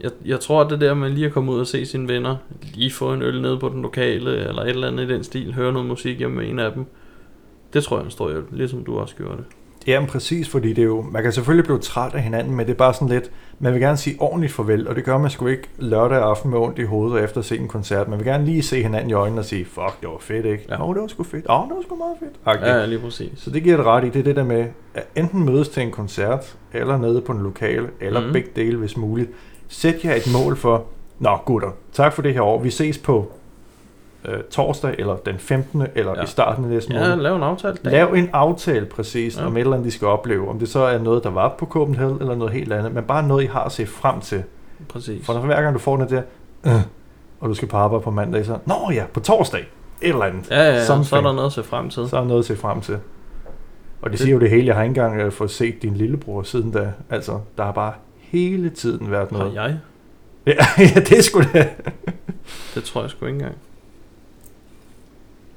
[0.00, 2.36] Jeg, jeg tror, at det der med lige at komme ud og se sine venner,
[2.74, 5.54] lige få en øl nede på den lokale, eller et eller andet i den stil,
[5.54, 6.86] høre noget musik hjemme med en af dem,
[7.72, 9.44] det tror jeg er en stor hjælp, ligesom du også gjorde det.
[9.86, 12.72] Jamen præcis, fordi det er jo, man kan selvfølgelig blive træt af hinanden, men det
[12.72, 15.46] er bare sådan lidt, man vil gerne sige ordentligt farvel, og det gør man sgu
[15.46, 18.08] ikke lørdag aften med ondt i hovedet efter at se en koncert.
[18.08, 20.64] Man vil gerne lige se hinanden i øjnene og sige, fuck, det var fedt, ikke?
[20.68, 20.88] Ja.
[20.88, 21.46] Åh, det var sgu fedt.
[21.48, 22.32] Åh, det var sgu meget fedt.
[22.44, 22.66] Okay.
[22.66, 23.30] Ja, lige præcis.
[23.36, 25.82] Så det giver det ret i, det er det der med, at enten mødes til
[25.82, 28.32] en koncert, eller nede på en lokale, eller mm.
[28.32, 29.30] begge dele, hvis muligt.
[29.68, 30.84] Sæt jer et mål for,
[31.18, 33.32] nå gutter, tak for det her år, vi ses på
[34.28, 35.82] øh, torsdag, eller den 15.
[35.94, 36.16] eller Ja.
[36.18, 36.22] ja.
[36.24, 37.22] i starten af næste Ja, måned.
[37.22, 37.76] lav en aftale.
[37.84, 37.92] dag.
[37.92, 39.40] Lav en aftale præcis Ja.
[39.40, 39.46] ja.
[39.46, 40.48] om et eller andet, de skal opleve.
[40.48, 42.94] Om det så er noget, der var på Copenhagen, eller noget helt andet.
[42.94, 44.42] Men bare noget, I har at se frem til.
[44.88, 45.26] Præcis.
[45.26, 46.22] For når hver gang du får den der,
[46.66, 46.72] øh,
[47.40, 49.60] og du skal på arbejde på mandag, så, nå ja, på torsdag,
[50.02, 50.50] et eller andet.
[50.50, 52.08] Ja, ja, ja, så er der noget at se frem til.
[52.08, 52.94] Så er der noget at se frem til.
[52.94, 53.00] Og
[54.02, 54.66] det, Det- siger jo det hele.
[54.66, 56.92] Jeg har ikke engang øh, fået set din lillebror siden da.
[57.10, 59.54] Altså, der har bare hele tiden været Har noget.
[59.54, 59.76] jeg?
[60.46, 60.52] Ja,
[60.94, 61.68] ja, det er sgu da.
[62.74, 63.54] Det tror jeg sgu ikke engang.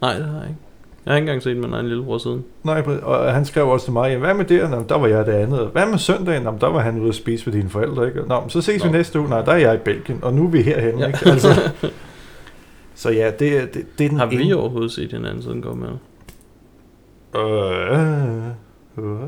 [0.01, 0.60] Nej, det har jeg ikke.
[1.05, 2.45] Jeg har ikke engang set min egen lillebror siden.
[2.63, 4.69] Nej, og han skrev også til mig, hvad med det?
[4.69, 5.67] Nå, der var jeg det andet.
[5.67, 6.43] Hvad med søndagen?
[6.43, 8.21] Nå, der var han ude at spise med dine forældre, ikke?
[8.21, 8.89] Nå, så ses Nå.
[8.91, 9.29] vi næste uge.
[9.29, 11.07] Nej, der er jeg i Belgien, og nu er vi herhen, Ja.
[11.07, 11.19] ikke?
[11.25, 11.71] Altså,
[12.95, 15.62] så ja, det, er- det, det er den Har vi ene- overhovedet set hinanden siden
[15.62, 15.89] går med?
[17.36, 17.99] Øh,
[18.97, 19.21] øh, øh.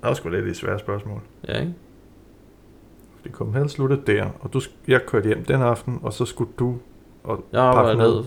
[0.00, 1.20] Det var sgu lidt et svært spørgsmål.
[1.48, 1.72] Ja, ikke?
[3.24, 6.50] Det kom hen sluttet der, og du, jeg kørte hjem den aften, og så skulle
[6.58, 6.76] du,
[7.24, 8.24] og, Jeg arbejdede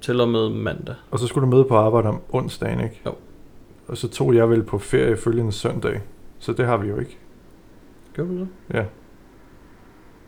[0.00, 0.94] til og med mandag.
[1.10, 3.00] og så skulle du møde på arbejde om onsdagen, ikke?
[3.06, 3.14] Jo.
[3.88, 6.00] Og så tog jeg vel på ferie følgende søndag,
[6.38, 7.18] så det har vi jo ikke.
[8.14, 8.48] Gjorde du det?
[8.74, 8.84] Ja.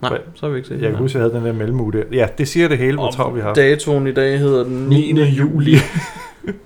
[0.02, 0.18] Nej, Hvad?
[0.34, 2.04] så har vi ikke set Jeg kan huske, jeg havde den der mellemuge der.
[2.12, 3.54] Ja, det siger det hele, hvor travlt vi har.
[3.54, 5.12] Datoen i dag hedder den 9.
[5.12, 5.20] 9.
[5.22, 5.74] juli.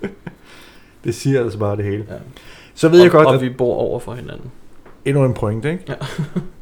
[1.04, 2.06] det siger altså bare det hele.
[2.10, 2.14] Ja.
[2.74, 4.50] Så ved jeg og, godt, og at vi bor over for hinanden.
[5.04, 5.84] endnu en point, ikke?
[5.88, 5.94] Ja.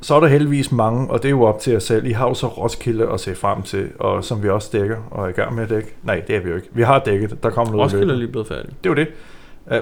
[0.00, 2.06] så er der heldigvis mange, og det er jo op til jer selv.
[2.06, 5.24] I har jo så Roskilde at se frem til, og som vi også dækker og
[5.24, 5.94] er i gang med at dække.
[6.02, 6.68] Nej, det er vi jo ikke.
[6.72, 7.42] Vi har dækket.
[7.42, 8.70] Der kommer noget Roskilde er lige blevet færdig.
[8.84, 9.08] Det er jo det.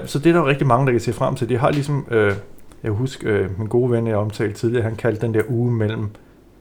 [0.01, 1.49] Uh, så det er der jo rigtig mange, der kan se frem til.
[1.49, 2.35] De har ligesom, uh, jeg
[2.83, 6.09] kan huske, uh, min gode ven, jeg omtalte tidligere, han kaldte den der uge mellem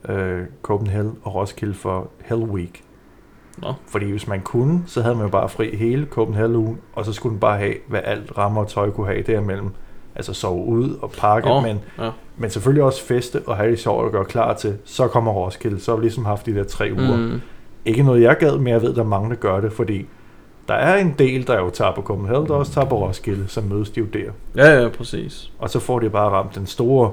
[0.09, 0.15] uh,
[0.63, 2.83] Copenhagen og Roskilde for Hell Week.
[3.59, 3.73] Nå.
[3.87, 7.13] Fordi hvis man kunne, så havde man jo bare fri hele Copenhagen ugen, og så
[7.13, 9.71] skulle den bare have, hvad alt rammer og tøj kunne have derimellem.
[10.17, 12.11] Altså sove ud og pakke, Nå, men, ja.
[12.37, 15.81] men selvfølgelig også feste og have det sjovt og gøre klar til, så kommer Roskilde.
[15.81, 17.17] Så har vi ligesom haft de der tre uger.
[17.17, 17.41] Mm.
[17.85, 20.07] Ikke noget jeg gad, men jeg ved, der er mange, der gør det, fordi
[20.69, 23.61] der er en del, der jo tager på Copenhagen, der også tager på Roskilde, så
[23.61, 24.31] mødes de jo der.
[24.57, 25.51] Ja, ja, præcis.
[25.59, 27.11] Og så får de bare ramt den store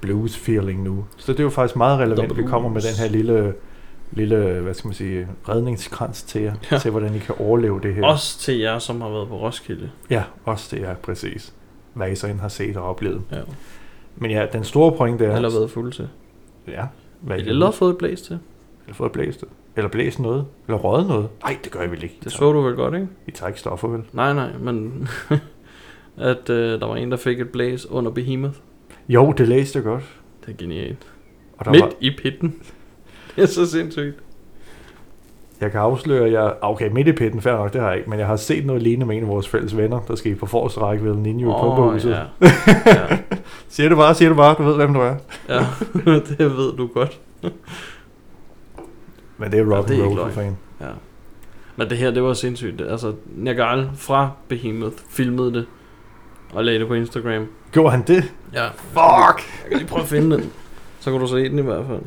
[0.00, 1.04] blues feeling nu.
[1.16, 3.54] Så det er jo faktisk meget relevant, at vi kommer med den her lille,
[4.12, 6.78] lille hvad skal man sige, redningskrans til jer, Ja.
[6.78, 8.06] til hvordan I kan overleve det her.
[8.06, 9.90] Også til jer, som har været på Roskilde.
[10.10, 11.52] Ja, også det er præcis.
[11.96, 13.22] Hvad I så end har set og oplevet.
[13.32, 13.40] Ja.
[14.16, 15.36] Men ja, den store point det er...
[15.36, 16.08] Eller været fuld til.
[16.68, 16.84] Ja.
[17.20, 18.38] Hvad Eller fået et blæs til.
[18.84, 19.48] Eller fået blæst det.
[19.76, 20.46] Eller blæst noget.
[20.66, 21.28] Eller røget noget.
[21.42, 22.14] Nej, det gør I vel ikke.
[22.14, 23.08] I Det tager, så du vel godt, ikke?
[23.26, 24.02] I tager ikke stoffer, vel?
[24.12, 25.08] Nej, nej, men
[26.16, 28.56] at øh, der var en, der fik et blæs under Behemoth.
[29.08, 30.04] Jo, det læste jeg godt.
[30.46, 31.06] Det er genialt.
[31.58, 32.54] Og der Midt var, i pitten.
[33.36, 34.16] Det er så sindssygt.
[35.60, 36.52] Jeg kan afsløre, at jeg...
[36.60, 38.10] Okay, midt i pitten, fair nok, det har jeg ikke.
[38.10, 40.46] Men jeg har set noget lignende med en af vores fælles venner, der skal på
[40.46, 42.20] forreste række ved Ninjo oh, ja.
[42.86, 43.18] ja.
[43.68, 44.54] Siger det bare, siger det bare.
[44.58, 45.14] Du ved, hvem du er.
[45.48, 45.66] ja,
[46.28, 47.20] det ved du godt.
[49.38, 50.56] Men det er rock Ja, det er roll for fan.
[50.80, 50.86] Ja.
[51.76, 52.80] Men det her, det var sindssygt.
[52.80, 55.66] Altså, Nergal fra Behemoth filmede det
[56.52, 57.46] og lagde det på Instagram.
[57.72, 58.32] Gjorde han det?
[58.52, 58.66] Ja.
[58.68, 59.46] Fuck!
[59.62, 60.52] Jeg kan lige prøve at finde den.
[61.00, 62.00] Så kan du se den i hvert fald.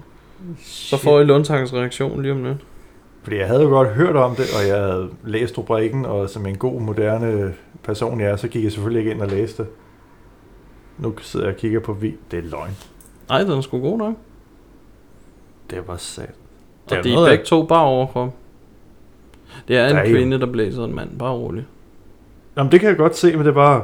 [0.64, 2.58] Så får I Lundtagens reaktion lige om lidt.
[3.24, 6.46] Fordi jeg havde jo godt hørt om det, og jeg havde læst rubrikken, og som
[6.46, 7.54] en god, moderne
[7.84, 9.72] person jeg er, så gik jeg selvfølgelig ikke ind og læste det.
[10.98, 12.16] Nu sidder jeg og kigger på vi.
[12.32, 12.72] Det er løgn.
[13.30, 14.14] Nej, den er sgu god nok.
[15.70, 16.30] Det var sat.
[16.92, 18.34] Og er de er begge to bare overkrop.
[19.68, 21.20] Det er en Der er jo- kvinde, der blæser en mand.
[21.20, 21.66] Bare rolig.
[22.58, 23.84] Jamen, det kan jeg godt se, men det er bare...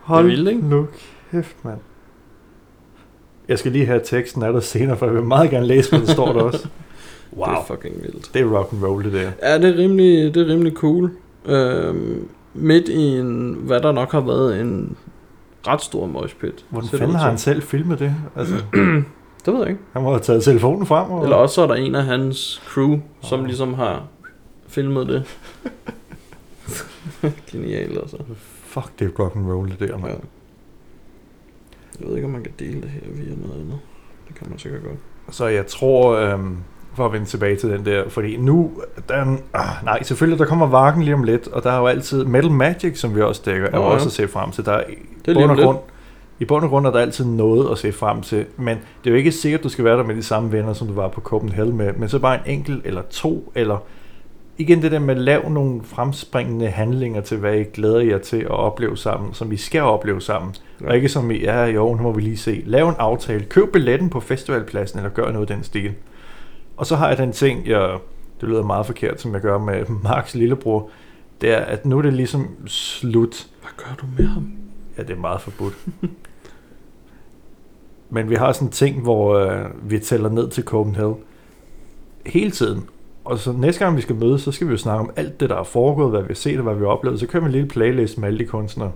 [0.00, 0.68] Hold vildt, ikke?
[0.68, 0.88] nu
[1.30, 1.78] kæft, mand.
[3.48, 6.00] Jeg skal lige have teksten af dig senere, for jeg vil meget gerne læse, hvad
[6.06, 6.68] der står der også.
[7.36, 8.30] Wow, Det er fucking vildt.
[8.34, 9.30] det er rock and roll, det der.
[9.42, 11.10] Ja, det er rimelig, det er rimelig cool.
[11.46, 14.96] Øhm, midt i en, hvad der nok har været en
[15.66, 16.64] ret stor moshpit.
[16.68, 18.14] Hvordan fanden har han selv filmet det?
[18.36, 18.54] Altså,
[19.46, 19.80] Det ved jeg ikke.
[19.92, 21.10] han må have taget telefonen frem.
[21.10, 21.22] Og...
[21.24, 23.46] Eller også så er der en af hans crew, som Åh.
[23.46, 24.02] ligesom har
[24.68, 25.24] filmet det.
[27.52, 28.16] Genialt altså.
[28.64, 30.14] Fuck, det er rock and roll, det der, Ja.
[32.00, 33.78] Jeg ved ikke, om man kan dele det her via noget andet.
[34.28, 34.96] Det kan man sikkert godt.
[35.30, 36.56] Så jeg tror, øhm,
[36.94, 38.70] for at vende tilbage til den der, fordi nu,
[39.08, 41.78] der er en, ah, nej, selvfølgelig, der kommer Varken lige om lidt, og der er
[41.78, 43.90] jo altid Metal Magic, som vi også dækker, er Nå, jo ja.
[43.90, 44.64] også at se frem til.
[44.64, 44.94] Der er, i
[45.26, 45.78] Det er bund og grund,
[46.38, 49.10] I bund og grund er der altid noget at se frem til, men det er
[49.10, 51.08] jo ikke sikkert, at du skal være der med de samme venner, som du var
[51.08, 53.78] på Copenhagen med, men så bare en enkelt eller to, eller
[54.58, 58.36] igen det der med at lave nogle fremspringende handlinger til, hvad I glæder jer til
[58.36, 60.54] at opleve sammen, som vi skal opleve sammen.
[60.80, 60.88] Ja.
[60.88, 62.62] Og ikke som i, ja jo, nu må vi lige se.
[62.66, 63.44] Lav en aftale.
[63.44, 65.92] Køb billetten på festivalpladsen, eller gør noget i den stil.
[66.76, 67.98] Og så har jeg den ting, jeg,
[68.40, 70.90] det lyder meget forkert, som jeg gør med Marks lillebror,
[71.40, 73.46] det er, at nu er det ligesom slut.
[73.60, 74.52] Hvad gør du med ham?
[74.98, 75.74] Ja, det er meget forbudt.
[78.10, 81.16] Men vi har sådan en ting, hvor øh, vi tæller ned til Copenhagen
[82.26, 82.88] hele tiden.
[83.24, 85.50] Og så næste gang vi skal mødes, så skal vi jo snakke om alt det,
[85.50, 87.20] der er foregået, hvad vi har set og hvad vi har oplevet.
[87.20, 88.92] Så kører vi en lille playlist med alle de kunstnere.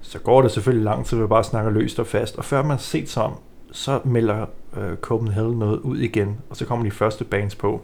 [0.00, 2.36] Så går det selvfølgelig lang tid, vi bare snakker løst og fast.
[2.38, 3.32] Og før man har set sig om,
[3.72, 4.46] så melder
[4.76, 6.36] øh, Copenhagen noget ud igen.
[6.50, 7.80] Og så kommer de første bands på.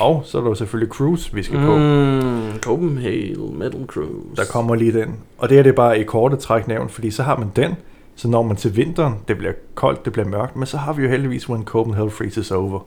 [0.00, 1.76] Og så er der jo selvfølgelig Cruise, vi skal på.
[1.76, 4.36] Mm, Copenhagen Metal Cruise.
[4.36, 5.16] Der kommer lige den.
[5.38, 7.74] Og det er det bare i korte træk nævnt, fordi så har man den.
[8.16, 11.02] Så når man til vinteren, det bliver koldt, det bliver mørkt, men så har vi
[11.02, 12.80] jo heldigvis When Copenhagen Freezes Over.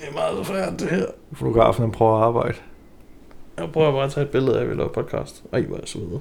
[0.00, 1.06] Det er meget svært det her.
[1.32, 2.54] Fotografen han prøver at arbejde.
[3.58, 5.44] Jeg prøver bare at tage et billede af, at vi laver podcast.
[5.52, 6.20] Ej, hvor er jeg så videre.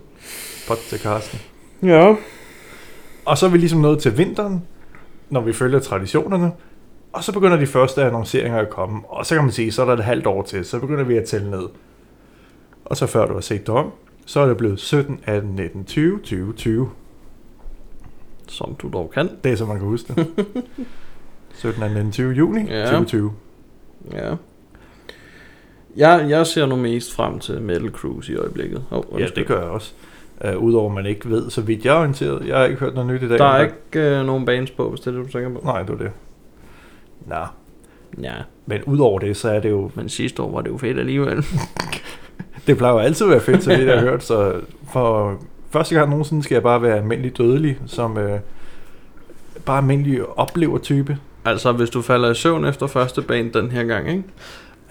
[0.67, 1.39] Pot til Karsten.
[1.83, 2.15] Ja.
[3.25, 4.63] Og så er vi ligesom nået til vinteren,
[5.29, 6.51] når vi følger traditionerne.
[7.13, 9.01] Og så begynder de første annonceringer at komme.
[9.09, 10.65] Og så kan man sige, så er der et halvt år til.
[10.65, 11.63] Så begynder vi at tælle ned.
[12.85, 13.91] Og så før du har set dig om,
[14.25, 16.89] så er det blevet 17, 18, 19, 20, 20, 20.
[18.47, 19.29] Som du dog kan.
[19.43, 20.27] Det er så man kan huske det.
[21.53, 22.81] 17, 18, 19, 20 juni Ja.
[22.83, 23.31] 2020.
[24.13, 24.33] Ja.
[25.95, 28.83] Jeg, jeg ser nu mest frem til Metal Cruise i øjeblikket.
[28.91, 29.93] Oh, Ja, det gør jeg også.
[30.45, 32.47] Uh, Udover man ikke ved, så vidt jeg er orienteret.
[32.47, 33.37] Jeg har ikke hørt noget nyt i dag.
[33.37, 35.61] Der er ikke øh, nogen bands på, hvis det er det, du tænker på.
[35.65, 36.11] Nej, det var det.
[37.25, 37.45] Nå,
[38.21, 38.33] Ja,
[38.65, 39.91] men udover det, så er det jo...
[39.95, 41.45] men sidste år var det jo fedt alligevel.
[42.67, 44.23] Det plejer jo altid at være fedt, så det jeg har hørt.
[44.23, 45.37] Så for
[45.69, 48.23] første gang nogensinde skal jeg bare være almindelig dødelig, som uh,
[49.65, 51.17] bare almindelig oplever-type.
[51.49, 54.23] Altså, hvis du falder i søvn efter første band den her gang, ikke?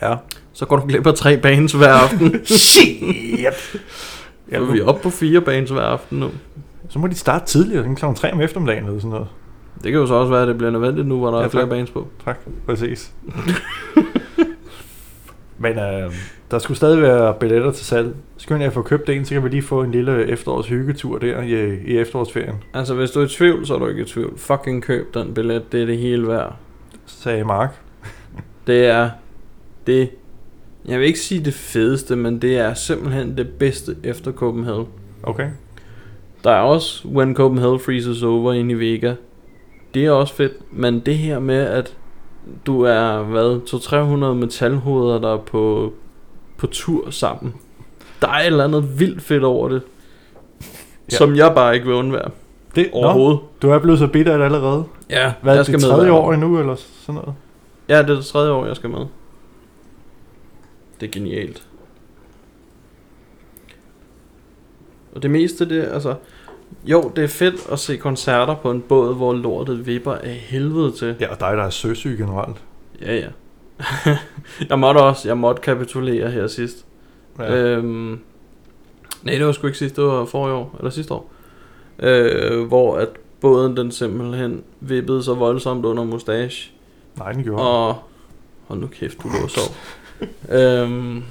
[0.02, 0.14] Ja.
[0.52, 2.40] så går du glip af tre bands hver aften.
[2.44, 3.02] Shit!
[3.40, 3.50] Ja,
[4.52, 6.30] Ja, vi er oppe på fire bands hver aften nu.
[6.88, 8.04] så må de starte tidligere, kl.
[8.16, 9.26] 3 om eftermiddagen eller sådan noget.
[9.74, 11.48] Det kan jo så også være, at det bliver nødvendigt nu, hvor der Ja, er
[11.48, 11.70] flere tak.
[11.70, 12.09] bands på.
[12.24, 13.11] Tak, præcis.
[15.59, 16.12] Men øh,
[16.50, 18.14] der skulle stadig være billetter til salg.
[18.36, 21.18] Skynd jer at få købt en, så kan vi lige få en lille efterårs hyggetur
[21.18, 24.04] der i, i efterårsferien, Altså, hvis du er i tvivl, så er du ikke i
[24.04, 24.38] tvivl.
[24.38, 26.57] Fucking køb den billet, det er det hele værd.
[27.07, 27.80] sagde Mark.
[28.66, 29.11] Det er
[29.86, 30.11] det,
[30.88, 34.86] jeg vil ikke sige det fedeste, men det er simpelthen det bedste efter Copenhagen.
[35.22, 35.48] Okay.
[36.44, 39.14] Der er også When Copenhagen Freezes Over inde i Vega.
[39.94, 41.96] Det er også fedt, men det her med, at
[42.66, 43.61] du er, hvad,
[44.30, 45.92] 200-300 metalhoveder, der er på,
[46.57, 47.55] på tur sammen.
[48.22, 49.82] Der er et eller andet vildt fedt over det,
[51.12, 51.16] Ja.
[51.16, 52.30] som jeg bare ikke vil undvære
[52.74, 53.40] Det, overhovedet.
[53.40, 54.84] Nå, du er blevet så bitter allerede.
[55.11, 57.34] Ja, Hvad er jeg det, det med tredje år endnu, eller sådan noget?
[57.88, 59.07] Ja, det er det tredje år, jeg skal med.
[61.01, 61.66] Det er genialt.
[65.14, 66.14] Og det meste, det altså...
[66.84, 70.92] Jo, det er fedt at se koncerter på en båd, hvor lortet vipper af helvede
[70.92, 71.16] til.
[71.20, 72.56] Ja, og dig, der er søsyg generelt.
[73.00, 73.28] Ja, ja.
[74.68, 76.86] jeg måtte også, jeg måtte kapitulere her sidst.
[77.38, 77.54] Ja.
[77.56, 78.20] Øhm,
[79.22, 81.32] nej, det var sgu ikke sidst, det var forrige år, eller sidste år.
[81.98, 83.08] Øh, hvor at
[83.40, 86.70] båden den simpelthen vippede så voldsomt under mustache.
[87.18, 87.62] Nej, den gjorde.
[87.62, 87.96] Og
[88.68, 89.74] hold nu kæft, du lå og sov.
[90.58, 91.22] øhm,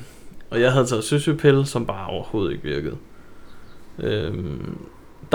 [0.49, 2.95] Og jeg havde taget søsypille, som bare overhovedet ikke virkede.
[3.99, 4.77] Øhm,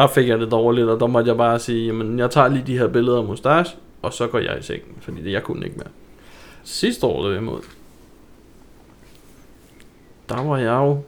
[0.00, 2.64] der fik jeg det dårligt, og der måtte jeg bare sige, jamen jeg tager lige
[2.66, 5.66] de her billeder af mustache, og så går jeg i sengen, fordi det, jeg kunne
[5.66, 5.88] ikke mere.
[6.64, 7.60] Sidste år derimod,
[10.28, 11.02] der var jeg jo,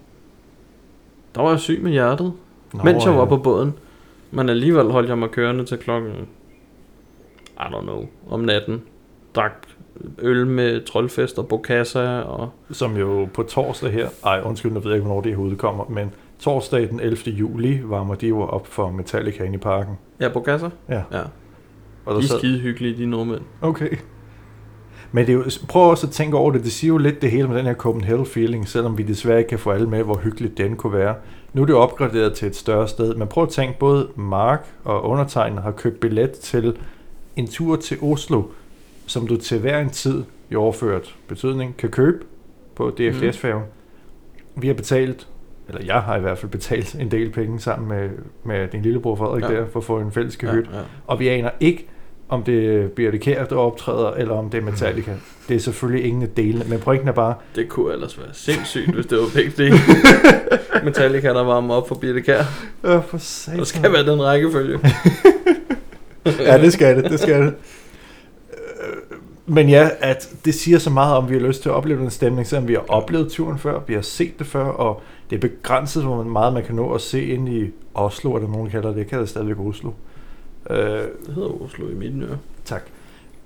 [1.34, 2.32] der var jeg syg med hjertet,
[2.72, 3.24] Nå, mens jeg var ja.
[3.24, 3.74] på båden.
[4.30, 6.12] Men alligevel holdt jeg mig kørende til klokken,
[7.57, 8.82] I don't know, om natten.
[9.34, 9.53] Drak
[10.18, 12.51] øl med troldfest og bokassa og...
[12.70, 16.14] Som jo på torsdag her, ej undskyld, jeg ved ikke, hvornår det i kommer, men
[16.43, 17.16] torsdag den 11.
[17.26, 19.99] juli varmer de jo op for Metallica ind i parken.
[20.20, 20.70] Ja, bokassa?
[20.88, 21.03] Ja.
[21.12, 21.22] Ja.
[22.05, 23.40] Og De der er sad, skide hyggelige, de nordmænd.
[23.61, 23.97] okay.
[25.12, 26.64] Men det er jo, prøv også at tænke over det.
[26.64, 29.49] Det siger jo lidt det hele med den her Copenhagen feeling, selvom vi desværre ikke
[29.49, 31.14] kan få alle med, hvor hyggeligt den kunne være.
[31.53, 34.66] Nu er det jo opgraderet til et større sted, men prøv at tænke, både Mark
[34.84, 36.76] og undertegnet har købt billet til
[37.36, 38.43] en tur til Oslo,
[39.07, 42.24] som du til hver en tid i overført betydning kan købe
[42.74, 43.62] på DFDS-færgen.
[44.57, 45.28] Vi har betalt,
[45.69, 48.09] eller jeg har i hvert fald betalt en del penge sammen med,
[48.45, 49.53] med din lillebror Frederik Ja.
[49.53, 49.61] ja.
[49.61, 50.65] der, for at få en fælles Ja, kahyt.
[50.75, 50.79] ja.
[51.07, 51.87] Og vi aner ikke,
[52.29, 55.13] om det er Birte Kjær, der optræder, eller om det er Metallica.
[55.49, 58.95] Det er selvfølgelig ingen af delene, men pointen er bare, Det kunne ellers være sindssygt,
[58.95, 59.77] hvis det var begge dele.
[60.85, 62.43] Metallica, der varmer op for Birte Kjær.
[62.85, 63.59] øh, for satan.
[63.59, 64.79] Der skal være den rækkefølge.
[66.41, 67.55] Ja, det skal det, det skal det.
[69.47, 72.01] Men ja, at det siger så meget om, at vi har lyst til at opleve
[72.01, 75.37] den stemning, selvom vi har oplevet turen før, vi har set det før, og det
[75.37, 78.89] er begrænset, hvor meget man kan nå at se ind i Oslo, eller nogen kalder
[78.89, 79.91] det, det kalder det stadigvæk Oslo.
[80.70, 82.37] Øh, Det hedder Oslo i mine ører.
[82.64, 82.83] tak.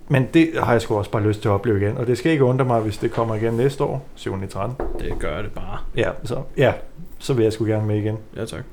[0.08, 2.32] Men det har jeg sgu også bare lyst til at opleve igen, og det skal
[2.32, 4.48] ikke undre mig, hvis det kommer igen næste år, 7.
[4.48, 4.76] 13.
[5.00, 5.78] Det gør det bare.
[5.96, 6.72] Ja, så, ja,
[7.18, 8.64] så vil jeg sgu gerne med igen, Ja, tak.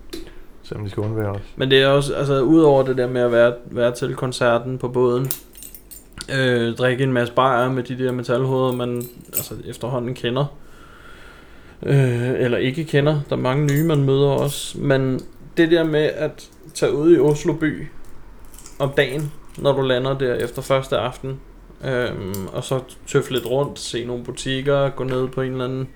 [0.63, 1.41] selvom de skal undvære os.
[1.55, 4.87] Men det er også, altså udover det der med at være, være til koncerten på
[4.87, 5.27] båden,
[6.39, 10.45] øh, drikke en masse bajer med de der metalhoveder, man altså, efterhånden kender,
[11.85, 15.19] øh, eller ikke kender, der er mange nye, man møder også, men
[15.57, 17.87] det der med at tage ud i Oslo by
[18.79, 21.39] om dagen, når du lander der efter første aften,
[21.85, 22.09] øh,
[22.53, 25.87] og så tøffe lidt rundt, se nogle butikker, gå ned på en eller anden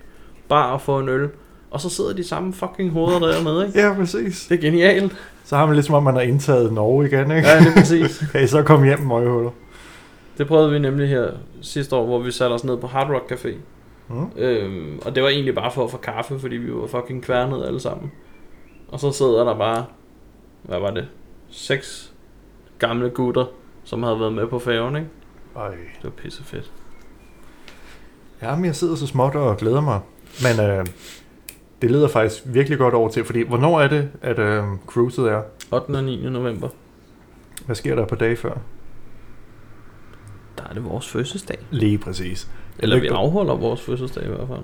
[0.48, 1.28] bar og få en øl,
[1.70, 3.80] og så sidder de samme fucking hoveder dernede, ikke?
[3.80, 4.46] Ja, præcis.
[4.48, 5.12] Det er genialt.
[5.44, 7.48] Så har man lidt som om, man har indtaget Norge igen, ikke?
[7.48, 8.22] Ja, det er præcis.
[8.44, 9.50] I så komme hjem, møghuller?
[10.38, 11.30] Det prøvede vi nemlig her
[11.60, 13.54] sidste år, hvor vi satte os ned på Hard Rock Café.
[14.08, 14.30] Mm.
[14.36, 17.66] Øhm, og det var egentlig bare for at få kaffe, fordi vi var fucking kværnet
[17.66, 18.12] alle sammen.
[18.88, 19.86] Og så sidder der bare,
[20.62, 21.08] hvad var det,
[21.50, 22.12] seks
[22.78, 23.44] gamle gutter,
[23.84, 25.08] som havde været med på færgen, ikke?
[25.56, 25.70] Ej.
[25.70, 26.72] Det var pisse fedt.
[28.42, 30.00] Ja, men jeg sidder så småt og glæder mig.
[30.42, 30.86] Men øh,
[31.82, 35.42] det leder faktisk virkelig godt over til, fordi hvornår er det, at øh, cruiset er?
[35.72, 35.90] 8.
[35.90, 36.30] og 9.
[36.30, 36.68] november,
[37.66, 38.58] Hvad sker der på dag før?
[40.58, 41.58] der er det vores fødselsdag.
[41.70, 42.48] Lige præcis.
[42.78, 44.60] Eller vi afholder vores fødselsdag i hvert fald.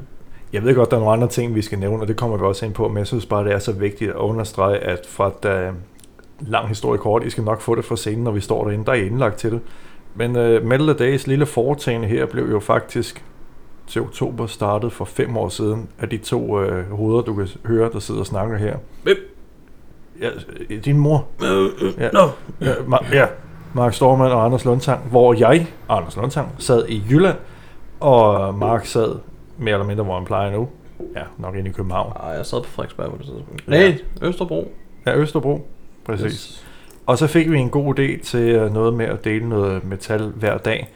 [0.52, 2.42] Jeg ved godt, der er nogle andre ting, vi skal nævne, og det kommer vi
[2.44, 5.30] også ind på, men jeg synes bare, det er så vigtigt at understrege, at fra
[5.42, 5.70] da
[6.40, 8.92] lang historie kort, I skal nok få det fra scenen, når vi står derinde, der
[8.92, 9.60] er I indlagt til det.
[10.14, 13.24] Men uh, Metal of Days lille foretagende her blev jo faktisk
[13.86, 17.90] til oktober startet for fem år siden af de to uh, hoveder, du kan høre,
[17.92, 18.76] der sidder og snakker her.
[19.02, 19.16] Hvem?
[20.20, 20.28] Ja,
[20.70, 21.26] øh, din mor.
[21.98, 22.08] Ja.
[22.12, 22.28] Nå.
[22.60, 23.26] Ja, Ma- ja,
[23.74, 27.36] Mark Stormand og Anders Lundtang, hvor jeg, Anders Lundtang, sad i Jylland,
[28.00, 29.14] og Mark sad
[29.58, 30.68] mere eller mindre, hvor han plejer nu.
[31.16, 32.12] Ja, nok inde i København.
[32.16, 33.64] Ej, jeg sad på Frederiksberg på det tidspunkt.
[33.68, 33.88] Ja.
[33.88, 34.72] Nej, Østerbro.
[35.06, 35.68] Ja, Østerbro.
[36.04, 36.24] Præcis.
[36.24, 36.66] Yes.
[37.06, 40.32] Og så fik vi en god idé til øh, noget med at dele noget metal
[40.36, 40.88] hver dag.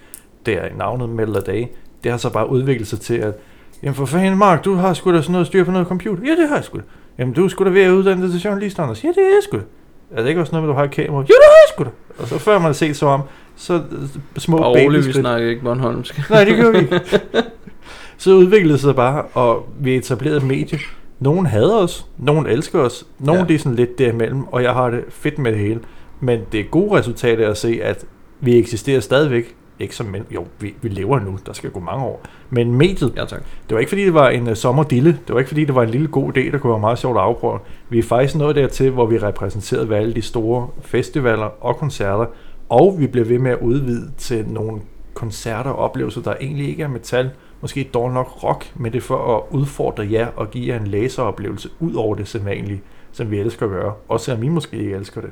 [0.47, 1.67] Det er navnet Metal a Day.
[2.05, 3.35] Det har så bare udviklet sig til, at
[3.83, 6.23] Jamen for fanden, Mark, du har sgu da sådan noget styr på noget computer.
[6.27, 6.79] Ja, det har jeg sgu.
[7.19, 9.05] Jamen, du er sgu da ved at uddanne dig til journalist, Anders.
[9.05, 9.59] Ja, det er jeg sgu.
[10.17, 11.21] Er det ikke også noget med, at du har et kamera?
[11.21, 12.23] Ja, det har jeg sgu da.
[12.23, 13.21] Og så før man har set så om,
[13.57, 13.81] så øh,
[14.39, 15.17] små Og roligt, vi babyskridt.
[15.17, 16.21] snakker ikke Bornholmsk.
[16.31, 17.01] Nej, det gør vi ikke.
[18.19, 20.79] så udviklede det sig bare, og vi etablerede et medie.
[21.21, 23.43] Nogen hader os, nogen elsker os, nogen Ja.
[23.43, 23.49] ja.
[23.49, 25.81] det er sådan lidt derimellem, og jeg har det fedt med det hele.
[26.21, 28.05] Men det gode resultat er at se, at
[28.41, 29.55] vi eksisterer stadigvæk.
[29.81, 32.23] Ikke som men, jo, vi, vi lever nu, der skal gå mange år.
[32.51, 33.43] Men mediet, Ja, tak.
[33.69, 35.19] det var ikke fordi, det var en uh, sommerdille.
[35.27, 37.17] Det var ikke fordi, det var en lille god idé, der kunne være meget sjovt
[37.17, 37.59] at afprøve.
[37.89, 42.27] Vi er faktisk nået dertil, hvor vi repræsenterede ved alle de store festivaler og koncerter.
[42.69, 44.81] Og vi bliver ved med at udvide til nogle
[45.15, 47.31] koncerter og oplevelser, der egentlig ikke er metal.
[47.61, 50.87] Måske dog nok rock, men det er for at udfordre jer og give jer en
[50.87, 53.93] læseroplevelse ud over det sædvanlige, som vi elsker at gøre.
[54.09, 55.31] Også selvom I måske ikke elsker det.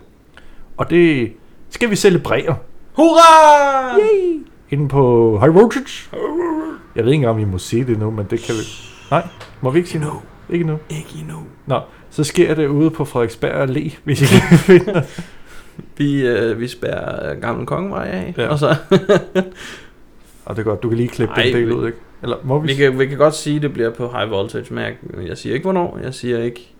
[0.76, 1.32] Og det
[1.70, 2.57] skal vi celebrere.
[2.97, 3.99] Hurra!
[3.99, 4.40] Yay!
[4.70, 6.11] Inde på High Voltage.
[6.97, 8.61] Jeg ved ikke engang, om vi må sige det nu, men det kan vi...
[9.11, 9.26] Nej,
[9.61, 10.11] må vi ikke sige nu?
[10.51, 10.78] Ikke nu.
[10.90, 11.36] Ikke endnu.
[11.66, 11.80] Nå,
[12.11, 15.05] så sker det ude på Frederiksberg Allé, hvis I kan finde.
[15.99, 18.49] Vi, øh, vi spærrer Gamle Kongevej af, Ja.
[18.49, 18.74] og så...
[20.44, 21.99] Og det er godt, du kan lige klippe Ej, den del vi- ud, ikke?
[22.22, 22.66] Eller må vi?
[22.66, 24.94] Vi kan, vi kan godt sige, at det bliver på high voltage, men jeg,
[25.28, 25.99] jeg siger ikke hvornår.
[26.03, 26.74] Jeg siger ikke,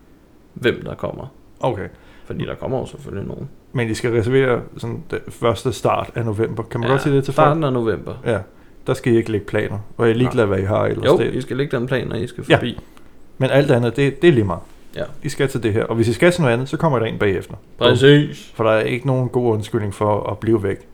[0.55, 1.27] hvem der kommer.
[1.61, 1.89] Okay.
[2.27, 3.49] Fordi der kommer jo selvfølgelig nogen.
[3.77, 6.63] Men I skal reservere sådan den første start af november.
[6.63, 7.47] Kan man Ja, godt sige det til folk?
[7.47, 8.15] Starten af november.
[8.27, 8.39] Ja.
[8.87, 9.79] Der skal I ikke lægge planer.
[9.97, 11.07] Og jeg er ligeglad, hvad I har ellers.
[11.07, 12.57] Jo, Det, I skal lægge den plan, når I skal Ja.
[12.57, 12.81] forbi.
[13.39, 14.61] Men alt andet, det, det er lige meget.
[14.97, 15.03] Ja.
[15.23, 15.85] I skal til det her.
[15.85, 17.55] Og hvis I skal til noget andet, så kommer der en bagefter.
[17.79, 18.53] Præcis.
[18.55, 20.89] For der er ikke nogen god undskyldning for at blive væk.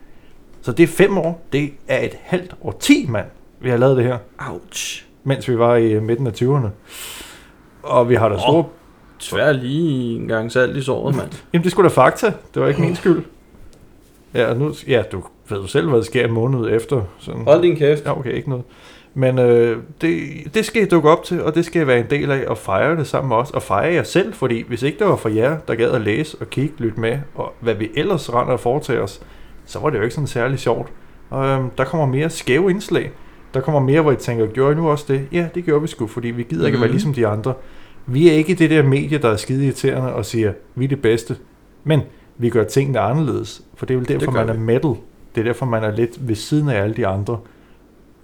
[0.61, 1.45] Så det er fem år.
[1.53, 2.71] Det er et halvt år.
[2.79, 3.25] 10, mand,
[3.59, 4.17] vi har lavet det her.
[4.51, 5.05] Ouch.
[5.23, 6.67] Mens vi var i midten af 20'erne.
[7.83, 8.65] Og vi har da store...
[9.29, 11.29] Tvær lige en gang salt i såret, mand.
[11.53, 12.27] Jamen, det skulle da fakta.
[12.53, 13.23] Det var ikke min skyld.
[14.33, 17.01] Ja, og nu, ja, du ved jo selv, hvad der sker en måned efter.
[17.19, 17.43] Sådan.
[17.43, 18.05] Hold din kæft.
[18.05, 18.63] Ja, okay, ikke noget.
[19.13, 20.19] Men øh, det,
[20.53, 22.57] det skal I dukke op til, og det skal I være en del af, og
[22.57, 25.29] fejre det sammen med os, og fejre jer selv, fordi hvis ikke det var for
[25.29, 28.59] jer, der gad at læse og kigge, lytte med, og hvad vi ellers render og
[28.59, 29.21] foretager os,
[29.65, 30.87] så var det jo ikke sådan særlig sjovt.
[31.29, 33.11] Og øh, der kommer mere skæve indslag.
[33.53, 35.27] Der kommer mere, hvor I tænker, gjorde I nu også det?
[35.31, 36.93] Ja, det gjorde vi sgu, fordi vi gider ikke at være Mhm.
[36.93, 37.53] ligesom de andre.
[38.05, 41.01] Vi er ikke det der medie, der er skide irriterende og siger, vi er det
[41.01, 41.37] bedste.
[41.83, 42.01] Men
[42.37, 44.95] vi gør tingene anderledes, for det er vel derfor, man er metal.
[45.35, 47.39] Det er derfor, man er lidt ved siden af alle de andre.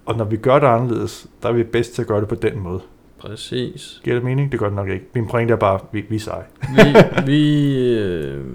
[0.06, 2.36] Og når vi gør det anderledes, der er vi bedst til at gøre det på
[2.36, 2.82] den måde.
[3.20, 4.02] Præcis.
[4.04, 4.52] Giver det mening?
[4.52, 5.06] Det gør det nok ikke.
[5.16, 6.44] Min pointe er bare, vi, vi er seje.
[6.76, 6.82] Vi,
[7.26, 8.46] vi, øh,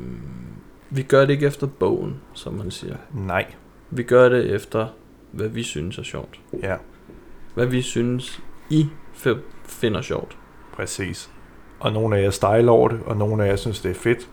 [0.91, 2.97] vi gør det ikke efter bogen, som man siger.
[3.15, 3.47] Nej.
[3.91, 4.87] Vi gør det efter,
[5.33, 6.41] hvad vi synes er sjovt.
[6.63, 6.77] Ja,
[7.55, 8.87] Hvad vi synes, I
[9.65, 10.37] finder sjovt.
[10.77, 11.31] Præcis.
[11.81, 14.29] Og nogle af jer stejler over det, og nogle af jer synes, det er fedt.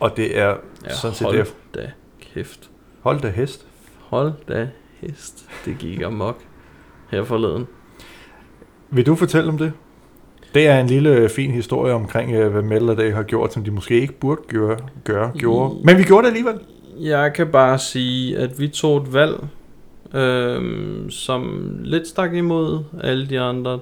[0.00, 1.54] Og det er Ja, sådan set hold det.
[1.74, 1.90] da
[2.34, 2.70] kæft.
[3.02, 3.66] Hold da hest.
[4.00, 4.68] Hold da
[5.00, 5.48] hest.
[5.64, 6.36] Det gik amok
[7.10, 7.66] her forleden.
[8.90, 9.72] Vil du fortælle om det?
[10.54, 13.64] Det er en lille øh, fin historie omkring, øh, hvad Metal Day har gjort, som
[13.64, 15.74] de måske ikke burde gøre, gøre gjorde.
[15.84, 16.60] Men vi gjorde det alligevel.
[17.00, 19.44] Jeg kan bare sige, at vi tog et valg,
[20.14, 23.80] øhm, som lidt stak imod alle de andre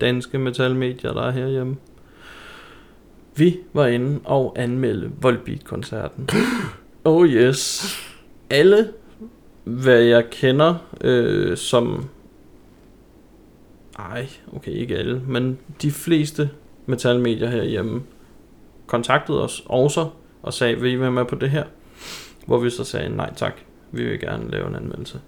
[0.00, 1.76] danske metalmedier, der er herhjemme.
[3.36, 6.28] Vi var inde og anmelde Volbeat-koncerten.
[7.04, 7.94] Oh yes.
[8.50, 8.92] Alle,
[9.64, 12.08] hvad jeg kender, øh, som...
[13.98, 16.50] Ej, okay, ikke alle, men de fleste
[16.86, 18.02] metalmedier herhjemme
[18.86, 20.08] kontaktede os også
[20.42, 21.64] og sagde, vil I være med på det her?
[22.46, 23.52] Hvor vi så sagde, nej tak,
[23.92, 25.20] vi vil gerne lave en anmeldelse.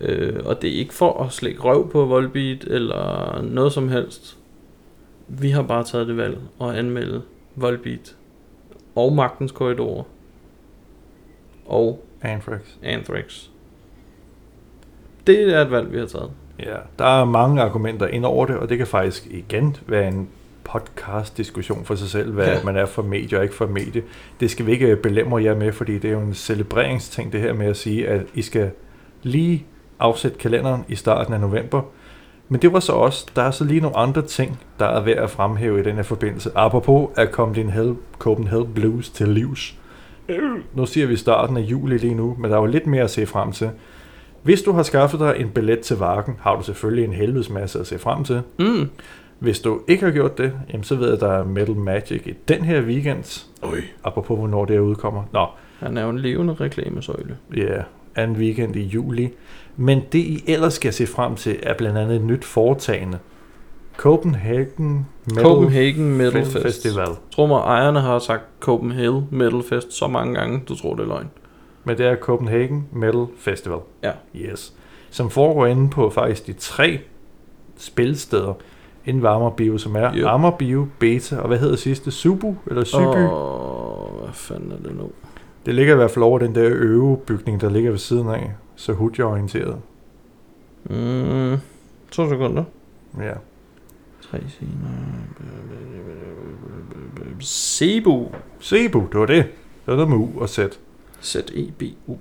[0.00, 4.36] Øh, og det er ikke for at slække røv på Volbeat eller noget som helst.
[5.28, 7.22] Vi har bare taget det valg at anmelde
[7.54, 8.16] Volbeat
[8.94, 10.04] og Magtens Korridorer
[11.66, 12.60] og Anthrax.
[12.82, 13.44] Anthrax.
[15.26, 16.30] Det er et valg, vi har taget.
[16.58, 20.28] Ja, der er mange argumenter ind over det, og det kan faktisk igen være en
[20.64, 22.64] podcast-diskussion for sig selv, hvad Ja.
[22.68, 24.02] man er for medie og ikke for medie.
[24.40, 27.52] Det skal vi ikke belemre jer med, fordi det er jo en celebreringsting, det her
[27.52, 28.70] med at sige, at I skal
[29.22, 29.66] lige
[30.00, 31.82] afsætte kalenderen i starten af november.
[32.48, 35.16] Men det var så også, der er så lige nogle andre ting, der er værd
[35.18, 36.50] at fremhæve i den her forbindelse.
[36.54, 39.74] Apropos at komme din Hell, Copenhagen Blues til livs.
[40.74, 43.10] Nu siger vi starten af juli lige nu, men der er jo lidt mere at
[43.10, 43.70] se frem til.
[44.42, 47.80] Hvis du har skaffet dig en billet til Varken, har du selvfølgelig en helvedes masse
[47.80, 48.42] at se frem til.
[48.58, 48.90] Mm.
[49.38, 52.22] Hvis du ikke har gjort det, jamen så ved jeg, at der er Metal Magic
[52.26, 53.46] i den her weekend.
[53.62, 53.78] Oj.
[54.04, 55.22] Apropos, hvornår det udkommer.
[55.32, 55.46] Nå,
[55.78, 57.36] Han er jo en levende reklamesøjle.
[57.56, 57.82] ja,
[58.18, 59.32] anden weekend i juli.
[59.76, 63.18] Men det, I ellers skal se frem til, er blandt andet et nyt foretagende.
[63.96, 66.62] Copenhagen Metal Copenhagen Metal Film Fest.
[66.62, 67.08] Festival.
[67.30, 71.06] Tror mig, ejerne har sagt Copenhagen Metal Fest så mange gange, du tror det er
[71.06, 71.30] løgn.
[71.84, 73.78] Men det er Copenhagen Metal Festival.
[74.02, 74.12] Ja.
[74.36, 74.74] Yes.
[75.10, 76.98] Som foregår inde på faktisk de tre
[77.76, 78.54] spilsteder
[79.04, 80.58] inden ved Amager Bio, som er Yep.
[80.58, 82.10] Bio, Beta og hvad hedder sidste?
[82.10, 83.00] Subu eller Syby?
[83.00, 85.10] Åh, hvad fanden er det nu?
[85.68, 88.92] Det ligger i hvert fald over den der øvebygning, der ligger ved siden af, så
[88.92, 89.76] hudja orienteret.
[90.84, 91.56] Mm,
[92.10, 92.64] to sekunder.
[93.18, 93.32] Ja.
[94.30, 94.70] Tre scener.
[97.40, 98.26] Cebu.
[98.60, 99.44] Cebu, det var det.
[99.44, 100.58] Det var noget med U og Z.
[101.22, 102.16] Z-E-B-U.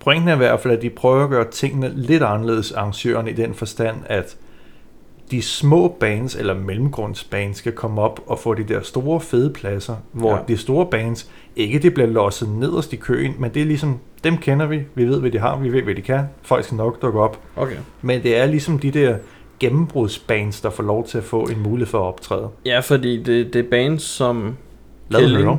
[0.00, 3.34] Pointen er i hvert fald, at de prøver at gøre tingene lidt anderledes arrangørerne i
[3.34, 4.36] den forstand, at
[5.30, 9.94] de små bands eller mellemgrundsbands skal komme op og få de der store fede pladser,
[10.12, 10.38] hvor Ja.
[10.48, 14.36] de store bands ikke de bliver losset nederst i køen, men det er ligesom, dem
[14.36, 17.02] kender vi, vi ved hvad de har, vi ved hvad de kan, folk skal nok
[17.02, 17.40] dukke op.
[17.56, 17.76] Okay.
[18.02, 19.16] Men det er ligesom de der
[19.60, 22.48] gennembrudsbands, der får lov til at få en mulighed for at optræde.
[22.64, 24.56] Ja, fordi det, det er bands som
[25.08, 25.42] Lad Killing.
[25.44, 25.58] høre.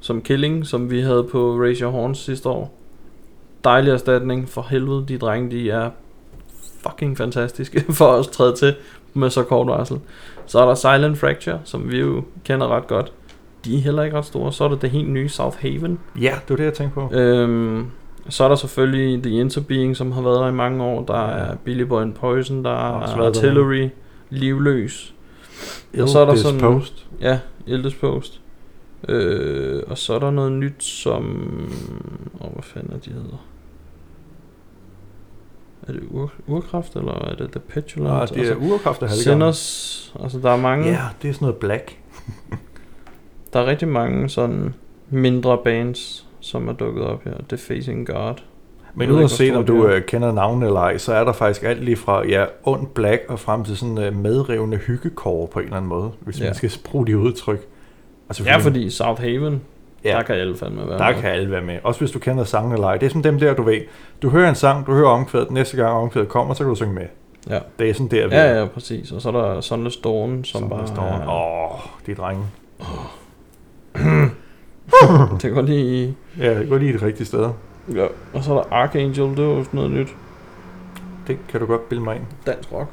[0.00, 2.74] som Killing, som vi havde på Raise Your Horns sidste år.
[3.64, 5.04] Dejlig erstatning for helvede.
[5.08, 5.90] De drenge, de er
[6.88, 8.74] fucking fantastiske for os træde til
[9.14, 10.00] med så kort varsel.
[10.46, 13.12] Så er der Silent Fracture, som vi jo kender ret godt.
[13.64, 14.52] De er heller ikke ret store.
[14.52, 15.98] Så er der det helt nye South Haven.
[16.20, 17.08] Ja, det var det, jeg tænkte på.
[17.12, 17.86] Øhm,
[18.28, 21.04] Så er der selvfølgelig The Interbeing, som har været der i mange år.
[21.04, 23.00] Der er Billy Boy and Poison, der er.
[23.26, 23.88] Artillery,
[24.30, 25.14] Livløs.
[25.92, 26.94] Ill så er der sådan- Disposed.
[27.20, 28.40] Ja, Eldest Post.
[29.08, 31.24] Øh, og så er der noget nyt som...
[32.40, 33.44] Åh, hvad fanden er de hedder?
[35.88, 38.22] Er det ur, Urkraft, eller er det The Petulant?
[38.22, 39.22] Ah, det er urkraft, der har det.
[39.24, 41.96] Sinners, altså der er mange, Ja, det er sådan noget black.
[43.52, 44.74] der er rigtig mange sådan
[45.10, 47.32] mindre bands, som er dukket op her.
[47.48, 48.34] The Facing God.
[48.94, 51.62] Men ikke, uanset hvor om du øh, kender navnet eller ej, så er der faktisk
[51.62, 55.64] alt lige fra ja, ond black og frem til sådan øh, medrivende hyggekår på en
[55.64, 56.44] eller anden måde, hvis Ja.
[56.44, 57.66] man skal bruge de udtryk.
[58.28, 59.62] Og Ja, fordi South Haven,
[60.04, 61.20] ja, der kan alle fandme være der med.
[61.22, 61.78] kan alle være med.
[61.84, 62.96] Også hvis du kender sangen eller ej.
[62.96, 63.80] Det er sådan dem der, du ved.
[64.22, 66.94] Du hører en sang, du hører omkvædet, næste gang omkvædet kommer, så kan du synge
[66.94, 67.06] med.
[67.50, 67.58] Ja.
[67.78, 69.12] Det er sådan der, vi Ja, ja, præcis.
[69.12, 71.22] Og så er der Sunless Dawn, som som bare...
[71.22, 72.42] er- Åh, de drenge.
[75.42, 76.14] Det går lige i...
[76.38, 77.50] Ja, det går lige et rigtigt sted.
[77.94, 78.06] Ja.
[78.34, 80.08] Og så er der Archangel, det var jo sådan noget nyt.
[81.26, 82.24] Det kan du godt bilde mig ind.
[82.46, 82.88] Dansk rock.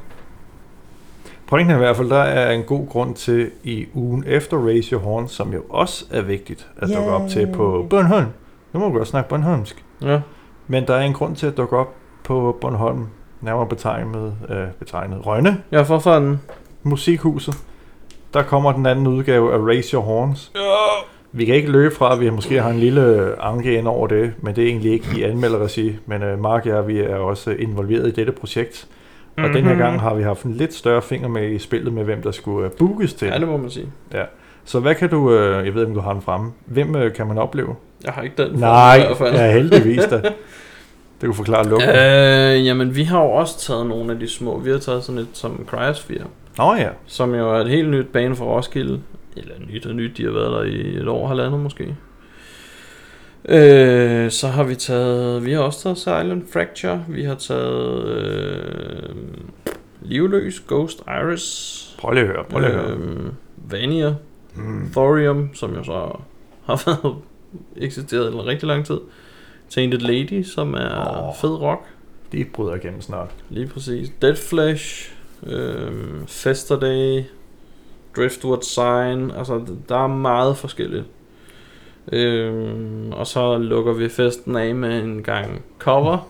[1.52, 4.92] Pointen er i hvert fald, der er en god grund til i ugen efter Raise
[4.92, 8.28] Your Horn, som jo også er vigtigt at dukke op til på Bornholm.
[8.74, 9.84] Nu må du godt snakke Bornholmsk.
[10.02, 10.20] Ja.
[10.68, 13.08] Men der er en grund til at dukke op på Bornholm,
[13.42, 16.42] nærmere betegnet, øh, betegnet Rønne Ja, for fanden.
[16.84, 17.56] Musikhuset.
[18.34, 20.52] Der kommer den anden udgave af Raise Your Horns.
[20.56, 20.62] Ja.
[21.32, 24.34] Vi kan ikke løbe fra, at vi måske har en lille anke ind over det,
[24.42, 25.96] men det er egentlig ikke i anmelderregi.
[26.06, 28.88] Men øh, Mark og jeg, vi er også involveret i dette projekt.
[29.44, 29.68] Og mm-hmm.
[29.68, 32.22] den her gang har vi haft en lidt større finger med i spillet med, hvem
[32.22, 33.28] der skulle øh, bookes til.
[33.28, 33.88] Ja, det må man sige.
[34.66, 37.14] Så hvad kan du, øh, jeg ved ikke, om du har den fremme, hvem øh,
[37.14, 37.76] kan man opleve?
[38.04, 38.60] Jeg har ikke den.
[38.60, 39.36] Nej, i hvert fald.
[39.36, 40.22] ja, heldigvis da.
[41.22, 41.90] Det kunne forklare lukket.
[41.90, 44.60] Øh, jamen, vi har jo også taget nogle af de små.
[44.60, 46.24] Vi har taget sådan et som Cryosphere,
[46.58, 49.02] Nå ja, som jo er et helt nyt bane for Roskilde.
[49.38, 51.96] Eller nyt og nyt, de har været der i et år, halvandet måske.
[53.50, 59.16] Øh, så har vi taget, vi har også taget Silent Fracture, vi har taget øh,
[60.02, 62.98] Livløs, Ghost Iris, prøv lige at høre, prøv lige at høre.
[62.98, 63.32] øh,
[63.72, 64.16] Vania,
[64.56, 64.90] Mm.
[64.92, 66.20] Thorium, som jo så
[66.66, 67.16] har været
[67.78, 68.98] eksisteret i rigtig lang tid.
[69.70, 71.36] Tainted Lady, som er oh.
[71.36, 71.82] fed rock.
[72.32, 73.30] De bryder igennem snart.
[73.50, 74.12] Lige præcis.
[74.22, 75.14] Dead Flesh,
[75.48, 77.24] øhm, Festerday,
[78.16, 81.06] Driftwood Sign, altså der er meget forskelligt.
[82.12, 86.28] Øhm, og så lukker vi festen af med en gang cover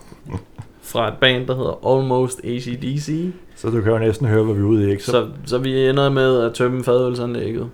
[0.82, 3.32] fra et band, der hedder Almost ACDC.
[3.56, 5.04] Så du kan jo næsten høre, hvad vi er ude i, ikke?
[5.04, 7.70] Så, Så, så vi ender med at tømme fadølsanlægget.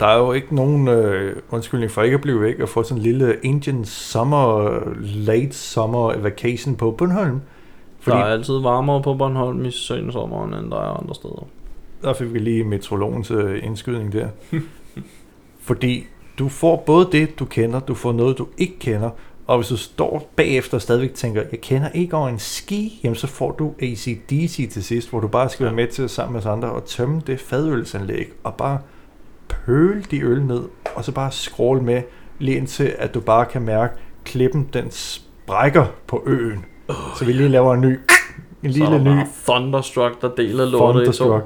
[0.00, 2.96] der er jo ikke nogen øh, undskyldning for ikke at blive væk og få sådan
[2.98, 7.40] en lille Indian summer, late summer vacation på Bornholm.
[8.00, 11.46] Fordi der er altid varmere på Bornholm i sensommeren, end der er andre steder.
[12.02, 14.28] der fik vi lige metrologens øh, indskydning der.
[15.60, 16.06] Fordi
[16.38, 19.10] du får både det, du kender, du får noget, du ikke kender,
[19.46, 23.16] og hvis du står bagefter og stadigvæk tænker, jeg kender ikke over en ski, jamen
[23.16, 26.40] så får du ACDC til sidst, hvor du bare skal være med til sammen med
[26.40, 28.78] os andre og tømme det fadølsanlæg, og bare
[29.48, 30.62] pøle de øl ned,
[30.94, 32.02] og så bare scroll med,
[32.38, 36.64] lige indtil at du bare kan mærke, klippen den sprækker på øen.
[37.18, 37.98] Så vi lige laver en ny,
[38.62, 41.38] en lille der ny Thunderstruck, der deler lortet i to.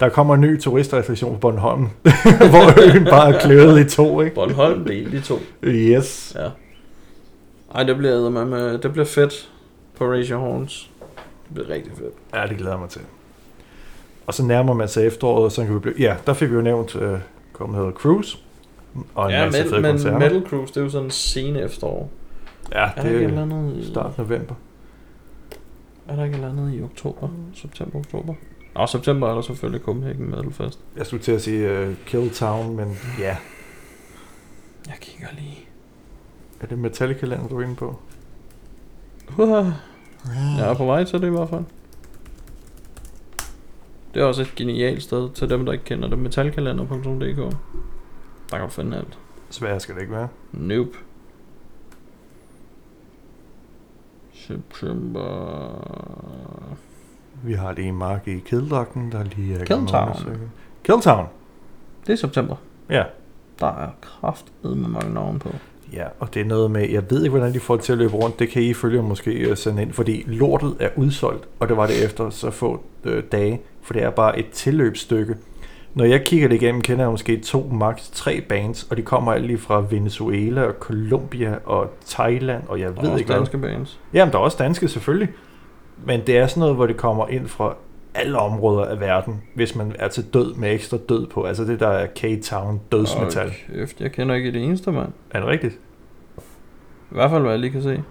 [0.00, 1.82] Der kommer en ny turistattraktion på Bornholm,
[2.52, 4.34] hvor øen bare er kløvet i to, ikke?
[4.34, 5.38] Bornholm delt i to.
[5.64, 6.36] Yes.
[6.38, 6.48] Ja.
[7.74, 9.50] Ej, det bliver, med, med, det bliver fedt
[9.98, 10.90] på Raise Your Horns.
[11.46, 12.14] Det bliver rigtig fedt.
[12.34, 13.00] Ja, det glæder jeg mig til.
[14.26, 15.94] Og så nærmer man sig efteråret, og så kan vi blive...
[15.98, 17.18] Ja, der fik vi jo nævnt, øh,
[17.52, 18.38] kommet hedder Cruise.
[19.14, 20.18] Og en ja, masse fede men koncerter.
[20.18, 22.10] Metal Cruise, det er jo sådan en scene efterår.
[22.72, 24.54] Ja, Er det andet i, er start november.
[26.08, 27.28] er der ikke et eller andet i oktober?
[27.54, 28.34] September, oktober?
[28.76, 30.78] Nå, september er der selvfølgelig Copenhagen Metal Fest.
[30.96, 33.36] Jeg skulle til at sige uh, Kill Town, men ja.
[34.86, 35.68] Jeg kigger lige.
[36.60, 37.98] Er det Metallica-land, du er inde på?
[39.38, 39.66] Uh,
[40.58, 41.64] jeg er på vej til det i hvert fald.
[44.14, 46.18] Det er også et genialt sted til dem, der ikke kender det.
[46.18, 47.56] Metalkalender.dk
[48.50, 49.18] Der kan du finde alt.
[49.50, 50.28] Sværere skal det ikke være.
[50.52, 50.98] Nope.
[54.32, 55.26] September...
[57.42, 59.64] Vi har lige en mark i kedeldragten, der lige er...
[59.64, 60.38] Killtown.
[60.84, 61.26] Killtown.
[62.06, 62.56] Det er september.
[62.90, 63.02] Ja.
[63.60, 65.48] Der er kraft med mange navne på.
[65.92, 67.98] Ja, og det er noget med, jeg ved ikke, hvordan de får det til at
[67.98, 68.38] løbe rundt.
[68.38, 71.86] Det kan I følge måske øh, sende ind, fordi lortet er udsolgt, og det var
[71.86, 75.34] det efter så få øh, dage, for det er bare et tilløbsstykke.
[75.94, 79.32] Når jeg kigger det igennem, kender jeg måske to, max tre bands, og de kommer
[79.32, 83.36] alle lige fra Venezuela og Colombia og Thailand, og jeg ved også ikke hvad.
[83.36, 84.00] danske bands.
[84.12, 85.28] Jamen, der er også danske selvfølgelig,
[86.04, 87.74] men det er sådan noget, hvor det kommer ind fra
[88.14, 91.42] alle områder af verden, hvis man er til død med ekstra død på.
[91.42, 93.46] Altså det der er K-Town dødsmetal.
[93.46, 95.12] Åh, kæft, jeg kender ikke det eneste, mand.
[95.30, 95.78] Er det rigtigt?
[97.10, 98.02] I hvert fald, hvad jeg lige kan se.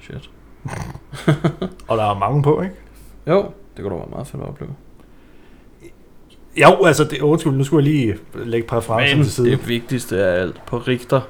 [0.00, 0.30] Shit.
[1.88, 2.74] Og der er mange på, ikke?
[3.26, 3.44] Jo,
[3.76, 4.74] det kunne da være meget fedt at opleve.
[6.56, 9.50] Jo, altså, det, undskyld, nu skulle jeg lige lægge præferencen Men til side.
[9.50, 11.20] det vigtigste af alt på Richter.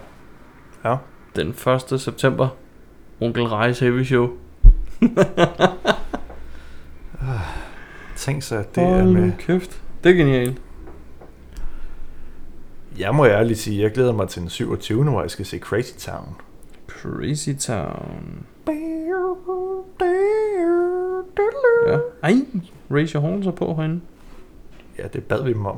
[0.84, 0.96] Ja.
[1.36, 1.48] Den
[1.92, 2.00] 1.
[2.00, 2.48] september.
[3.20, 4.28] Onkel Reis Heavy Show.
[8.16, 9.32] Tænk sig, at det Hold er med.
[9.38, 9.82] kæft.
[10.05, 10.62] Det er genialt.
[12.99, 15.05] Jeg må ærligt sige, jeg glæder mig til den 27.
[15.05, 16.34] hvor jeg skal se Crazy Town.
[16.88, 18.46] Crazy Town.
[21.88, 21.99] Ja.
[22.22, 22.34] Ej,
[22.90, 24.01] raise your horns er på herinde.
[24.99, 25.76] Ja, det bad vi dem om.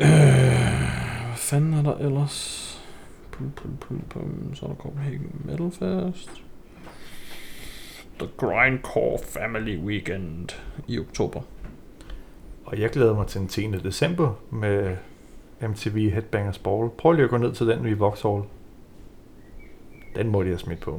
[0.00, 2.67] Øh, hvad fanden er der ellers?
[3.38, 4.54] Pum, pum, pum, pum.
[4.54, 6.30] Så er der Copenhagen Metal Fest.
[8.18, 10.48] The Grindcore Family Weekend
[10.88, 11.40] i oktober.
[12.64, 13.70] Og jeg glæder mig til den 10.
[13.70, 14.96] december med
[15.60, 16.90] MTV Headbangers Ball.
[16.98, 18.42] Prøv lige at gå ned til den i Vauxhall.
[20.16, 20.90] Den må de have smidt på.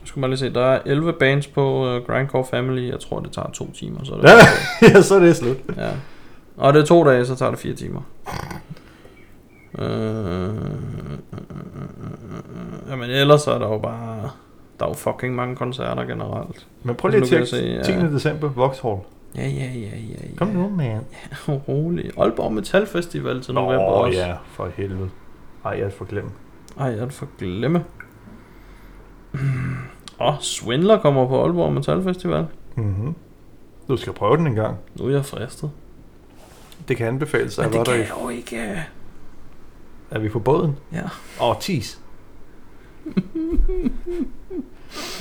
[0.00, 2.90] Nu skal man lige se, der er 11 bands på uh, Grindcore Family.
[2.90, 4.34] Jeg tror, det tager to timer, så er det Ja,
[4.88, 5.56] ja så er det slut.
[5.76, 5.90] ja.
[6.56, 8.00] Og det er to dage, så tager det fire timer.
[9.78, 10.54] Øh,
[13.04, 14.30] jamen ellers er der jo bare...
[14.80, 16.66] Der er jo fucking mange koncerter generelt.
[16.82, 17.92] Men prøv lige at tjekke se, 10.
[17.92, 18.00] ja.
[18.00, 18.98] december, Vauxhall.
[19.36, 19.98] Ja, ja, ja, ja.
[19.98, 20.36] ja.
[20.36, 21.00] Kom nu, man.
[21.68, 22.10] Rolig.
[22.18, 24.18] Aalborg Metal Festival til november Åh, også.
[24.18, 25.10] ja, for helvede.
[25.64, 26.30] Ej, jeg er for glem.
[26.78, 27.84] Ej, jeg er for glemme.
[30.20, 32.46] Åh, oh, Swindler kommer på Aalborg Metal Festival.
[32.74, 33.14] Mm-hmm.
[33.88, 34.78] Du skal prøve den en gang.
[34.94, 35.70] Nu er jeg fristet.
[36.88, 37.58] Det kan anbefales.
[37.58, 38.84] Men det kan jeg jo ikke.
[40.10, 40.78] er vi på båden?
[40.92, 41.04] Ja.
[41.40, 42.00] Åh, oh, tis.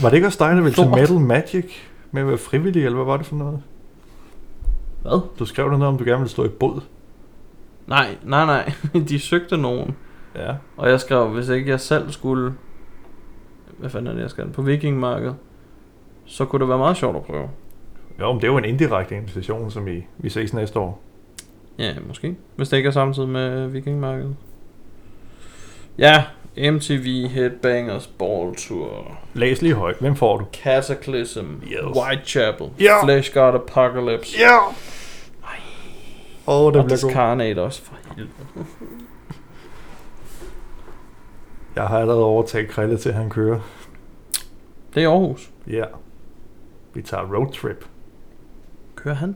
[0.02, 1.00] Var det ikke også dig, der ville til Lort.
[1.00, 1.74] Metal Magic
[2.12, 3.62] med at være frivillig, eller hvad var det for noget?
[5.02, 5.22] Hvad?
[5.40, 6.82] Du skrev noget om, du gerne ville stå i båd.
[7.88, 8.72] Nej, nej, nej.
[9.10, 9.96] De søgte nogen.
[10.36, 10.56] Ja.
[10.78, 12.54] Og jeg skrev, hvis ikke jeg selv skulle...
[13.78, 14.50] Hvad fanden er det, jeg skal?
[14.50, 15.36] På vikingmarkedet.
[16.26, 17.50] Så kunne det være meget sjovt at prøve.
[18.20, 21.02] Jo, men det er jo en indirekte invitation, som I, vi ses næste år.
[21.80, 22.36] Ja, måske.
[22.56, 24.36] Hvis det ikke er samtidig med vikingmarkedet.
[25.98, 26.24] Ja,
[26.58, 29.18] MTV Headbangers Ball Tour.
[29.34, 29.96] Læs lige højt.
[30.00, 30.46] Hvem får du?
[30.64, 31.46] Cataclysm.
[31.64, 31.80] Yes.
[31.98, 32.70] Whitechapel.
[32.80, 33.04] Ja.
[33.04, 34.38] Flesh God Apocalypse.
[34.40, 34.58] Ja!
[36.48, 36.98] Åh, oh, det Og bliver.
[36.98, 38.34] Discarnate også, for helvede.
[41.76, 43.60] Jeg har allerede overtaget Krille til, at han kører.
[44.96, 45.50] Det er Aarhus.
[45.68, 45.86] Ja.
[46.94, 47.86] Vi tager roadtrip.
[48.96, 49.36] Kører han?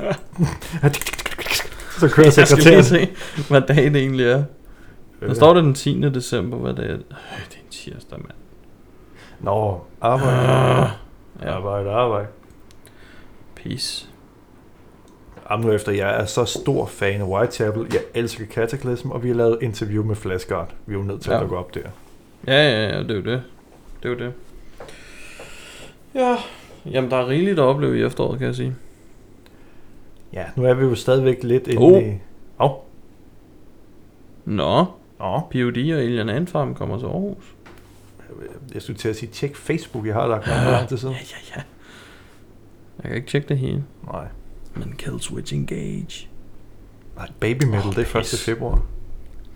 [2.00, 3.08] Så kører Jeg skal lige se,
[3.48, 4.42] hvad dag det egentlig er.
[5.20, 6.00] Der står det den 10.
[6.00, 6.92] december, hvad det er.
[6.94, 6.98] Øh,
[7.48, 8.32] det er en tirsdag, mand.
[9.40, 10.36] Nå, arbejde.
[10.40, 10.88] Ah,
[11.42, 12.26] ja, Arbejde, arbejde.
[13.56, 14.06] peace.
[15.50, 17.86] Jamen nu efter, jeg er så stor fan af Whitechapel.
[17.92, 20.70] Jeg elsker Cataclysm, og vi har lavet interview med Flashguard.
[20.86, 21.42] Vi er jo nødt til Ja.
[21.42, 21.80] at gå op der.
[22.46, 23.42] Ja, ja, ja, det er jo det.
[24.02, 24.32] Det er jo det.
[26.14, 26.36] Ja,
[26.90, 28.74] jamen der er rigeligt at opleve i efteråret, kan jeg sige.
[30.32, 32.02] Ja, nu er vi jo stadigvæk lidt inde Oh.
[32.02, 32.18] i...
[32.60, 32.70] Åh,
[34.44, 34.84] Nå,
[35.18, 35.40] oh.
[35.50, 37.54] PUD og Alien Ant Farm kommer til Aarhus.
[38.74, 41.14] jeg skulle til at sige, tjek Facebook, jeg har lagt noget lang tid Ja, siden.
[41.14, 41.62] ja, ja.
[43.02, 43.84] Jeg kan ikke tjekke det hele.
[44.12, 44.26] Nej.
[44.74, 46.28] Men Killswitch Engage.
[47.16, 48.22] Nej, Baby Metal, Åh, det er 1.
[48.22, 48.44] pis.
[48.44, 48.82] februar.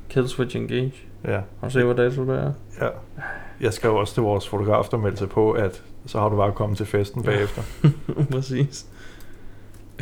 [0.08, 0.92] Killswitch Engage.
[1.24, 2.52] Ja, Har du set, hvad dato det er?
[2.80, 2.88] ja.
[3.60, 6.52] Jeg skrev også til vores fotograf, der meldte sig på, at så har du bare
[6.52, 7.30] kommet til festen Ja.
[7.30, 7.62] bagefter.
[8.32, 8.86] Præcis.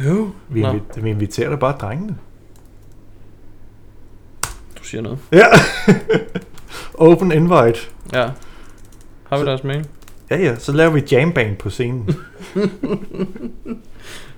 [0.07, 0.31] Jo.
[0.49, 2.17] Vi, Nå, invi- vi inviterer da bare drengene.
[4.79, 5.19] du siger noget.
[5.33, 5.47] Ja.
[6.95, 7.79] Open invite.
[8.13, 8.31] Ja.
[9.25, 9.87] Har vi Så- deres mail?
[10.31, 12.09] Ja, ja, så laver vi jamband på scenen.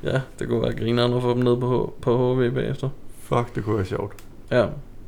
[0.03, 2.89] Ja, det kunne være grineren at få dem ned på, H- på HV bagefter.
[3.23, 4.13] Fuck, det kunne være sjovt.
[4.51, 4.67] Ja.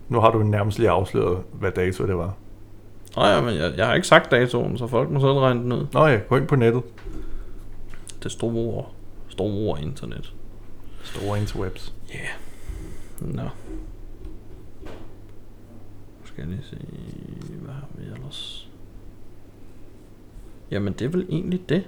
[0.09, 2.35] Nu har du nærmest lige afsløret, hvad dato det var.
[3.17, 5.73] Nå ja, men jeg, jeg har ikke sagt datoen, så folk må selv regne den
[5.73, 5.87] ud.
[5.93, 6.83] Nå ja, gå ind på nettet.
[8.23, 8.85] Det store,
[9.29, 10.33] store internet.
[11.15, 11.95] Store interwebs.
[12.09, 12.15] Ja.
[12.19, 13.35] Yeah.
[13.37, 13.43] Nå.
[16.21, 16.77] Nu skal jeg lige se,
[17.63, 18.69] hvad har vi ellers?
[20.71, 21.85] Jamen, det er vel egentlig det.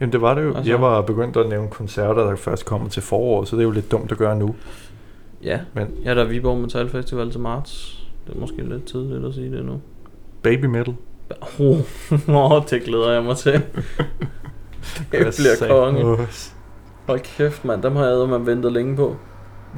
[0.00, 0.46] Jamen det var det jo.
[0.46, 0.72] Altså- Altså...
[0.72, 3.70] Jeg var begyndt at nævne koncerter, der først kommer til foråret, så det er jo
[3.70, 4.54] lidt dumt at gøre nu.
[5.42, 8.02] Ja, Men ja der er Viborg Metal Festival til marts.
[8.26, 9.80] Det er måske lidt tidligt at sige det nu.
[10.42, 10.94] baby metal.
[11.60, 11.78] Åh,
[12.52, 13.52] oh, det glæder jeg mig til.
[15.12, 16.26] det bliver konge.
[17.10, 17.14] Åh.
[17.14, 17.82] Hold kæft, mand.
[17.82, 19.16] Dem har jeg man ventet længe på.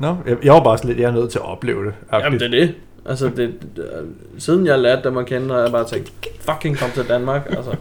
[0.00, 1.94] Nå, jeg, jeg var bare sådan lidt, jeg er nødt til at opleve det.
[2.12, 2.74] Jamen, det er det.
[3.06, 4.06] Altså, det, det,
[4.38, 7.46] siden jeg lærte dem at kende, har jeg bare tænkt, fucking kom til Danmark.
[7.50, 7.70] Altså,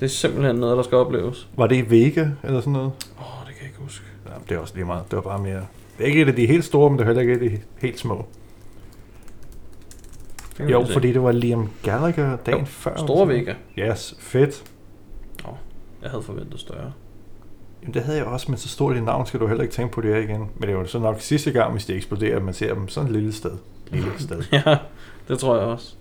[0.00, 1.48] det er simpelthen noget, der skal opleves.
[1.56, 2.92] Var det i Vega eller sådan noget?
[3.18, 4.04] Åh, oh, det kan jeg ikke huske.
[4.26, 5.02] Ja, det er også lige meget.
[5.10, 5.60] Det var bare mere...
[5.98, 7.58] Det er ikke et af de helt store, men det er heller ikke et af
[7.58, 8.26] de helt små.
[10.60, 12.96] Jo, fordi det var Liam Gallagher dagen Jo, før.
[12.96, 13.54] Store Vega.
[13.78, 14.64] Yes, fedt.
[16.02, 16.92] Jeg havde forventet større.
[17.84, 19.92] Jamen, det havde jeg også, men så stort et navn skal du heller ikke tænke
[19.94, 20.38] på det her igen.
[20.40, 22.88] Men det er jo så nok sidste gang, hvis det eksploderer, at man ser dem
[22.88, 23.50] sådan et lille sted.
[23.90, 24.42] Lille sted.
[24.52, 24.76] ja,
[25.28, 25.94] det tror jeg også.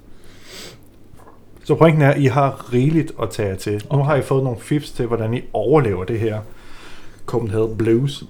[1.63, 3.73] Så pointen er, at I har rigeligt at tage til.
[3.73, 4.05] Nu Okay.
[4.05, 6.39] har I fået nogle fifs til, hvordan I overlever det her
[7.25, 8.23] Copenhagen Blues,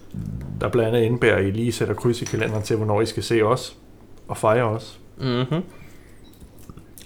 [0.62, 3.24] der blandt andet indebærer, at I lige sætter kryds i kalenderen til, hvornår I skal
[3.24, 3.76] se os
[4.28, 5.00] og fejre os.
[5.18, 5.62] Mhm.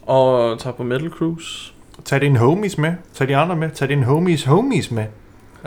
[0.01, 1.73] Og tager på Metal Cruise.
[2.05, 2.93] Tag dine homies med.
[3.13, 3.69] Tag de andre med.
[3.71, 5.05] Tag dine homies homies med.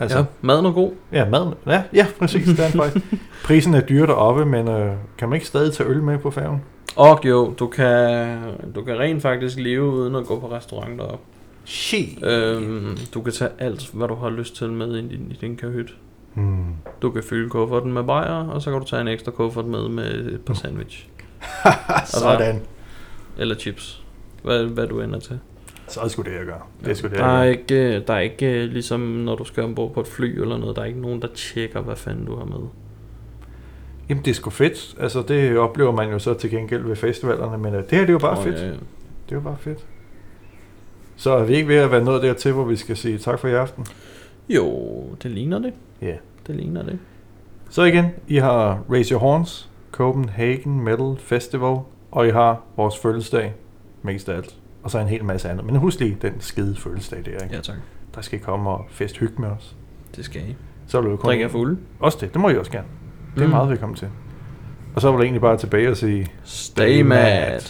[0.00, 0.18] Altså.
[0.18, 0.92] Ja, maden er god.
[1.12, 1.52] Ja, mad.
[1.66, 2.48] Ja, ja præcis.
[2.48, 3.00] Standby.
[3.46, 6.62] Prisen er dyr deroppe, men øh, kan man ikke stadig tage øl med på færgen?
[6.96, 8.38] Og jo, du kan,
[8.74, 11.24] du kan rent faktisk leve uden at gå på restaurant deroppe.
[11.64, 12.24] Shit.
[12.24, 15.56] Øhm, du kan tage alt, hvad du har lyst til med ind i, i din
[15.56, 15.94] kahyt.
[16.34, 16.64] Hmm.
[17.02, 19.88] Du kan fylde kufferten med bajer, og så kan du tage en ekstra kuffert med
[19.88, 21.06] med et par sandwich.
[22.04, 22.60] Sådan.
[23.38, 24.04] Eller chips.
[24.42, 25.38] Hvad, hvad du ender til.
[25.90, 26.68] Så er det jeg gør.
[26.80, 29.44] Det er sgu det, Der er ikke, øh, der er ikke øh, ligesom når du
[29.44, 32.26] skal ombord på et fly eller noget, der er ikke nogen, der tjekker, hvad fanden
[32.26, 32.68] du har med.
[34.08, 34.94] Jamen, det er sgu fedt.
[35.00, 38.08] Altså, det oplever man jo så til gengæld ved festivalerne, men øh, det her, det
[38.08, 38.56] er jo bare Åh, fedt.
[38.56, 38.70] ja, ja.
[38.72, 39.86] Det er jo bare fedt.
[41.16, 43.48] Så er vi ikke ved at være nået dertil, hvor vi skal sige tak for
[43.48, 43.86] i aften.
[44.48, 45.72] Jo, det ligner det.
[46.02, 46.14] Ja.
[46.46, 46.98] Det ligner det.
[47.70, 51.76] Så igen, I har Raise Your Horns, Copenhagen Metal Festival,
[52.10, 53.54] og I har vores fødselsdag,
[54.02, 54.54] mest af alt.
[54.82, 55.66] Og så en hel masse andet.
[55.66, 57.54] Men husk lige den skide fødselsdag der, ikke?
[57.54, 57.76] Ja, tak.
[58.14, 59.76] Der skal I komme og fest hygge med os.
[60.16, 60.56] Det skal I.
[60.86, 61.28] Så vil du kun...
[61.28, 61.78] Drikker jeg fuld?
[62.00, 62.86] Også det, det må I også gerne.
[63.34, 63.50] Det er Mm.
[63.50, 64.08] meget velkommen til.
[64.94, 66.26] Og så var det egentlig bare tilbage og sige...
[66.44, 67.60] Stay mad.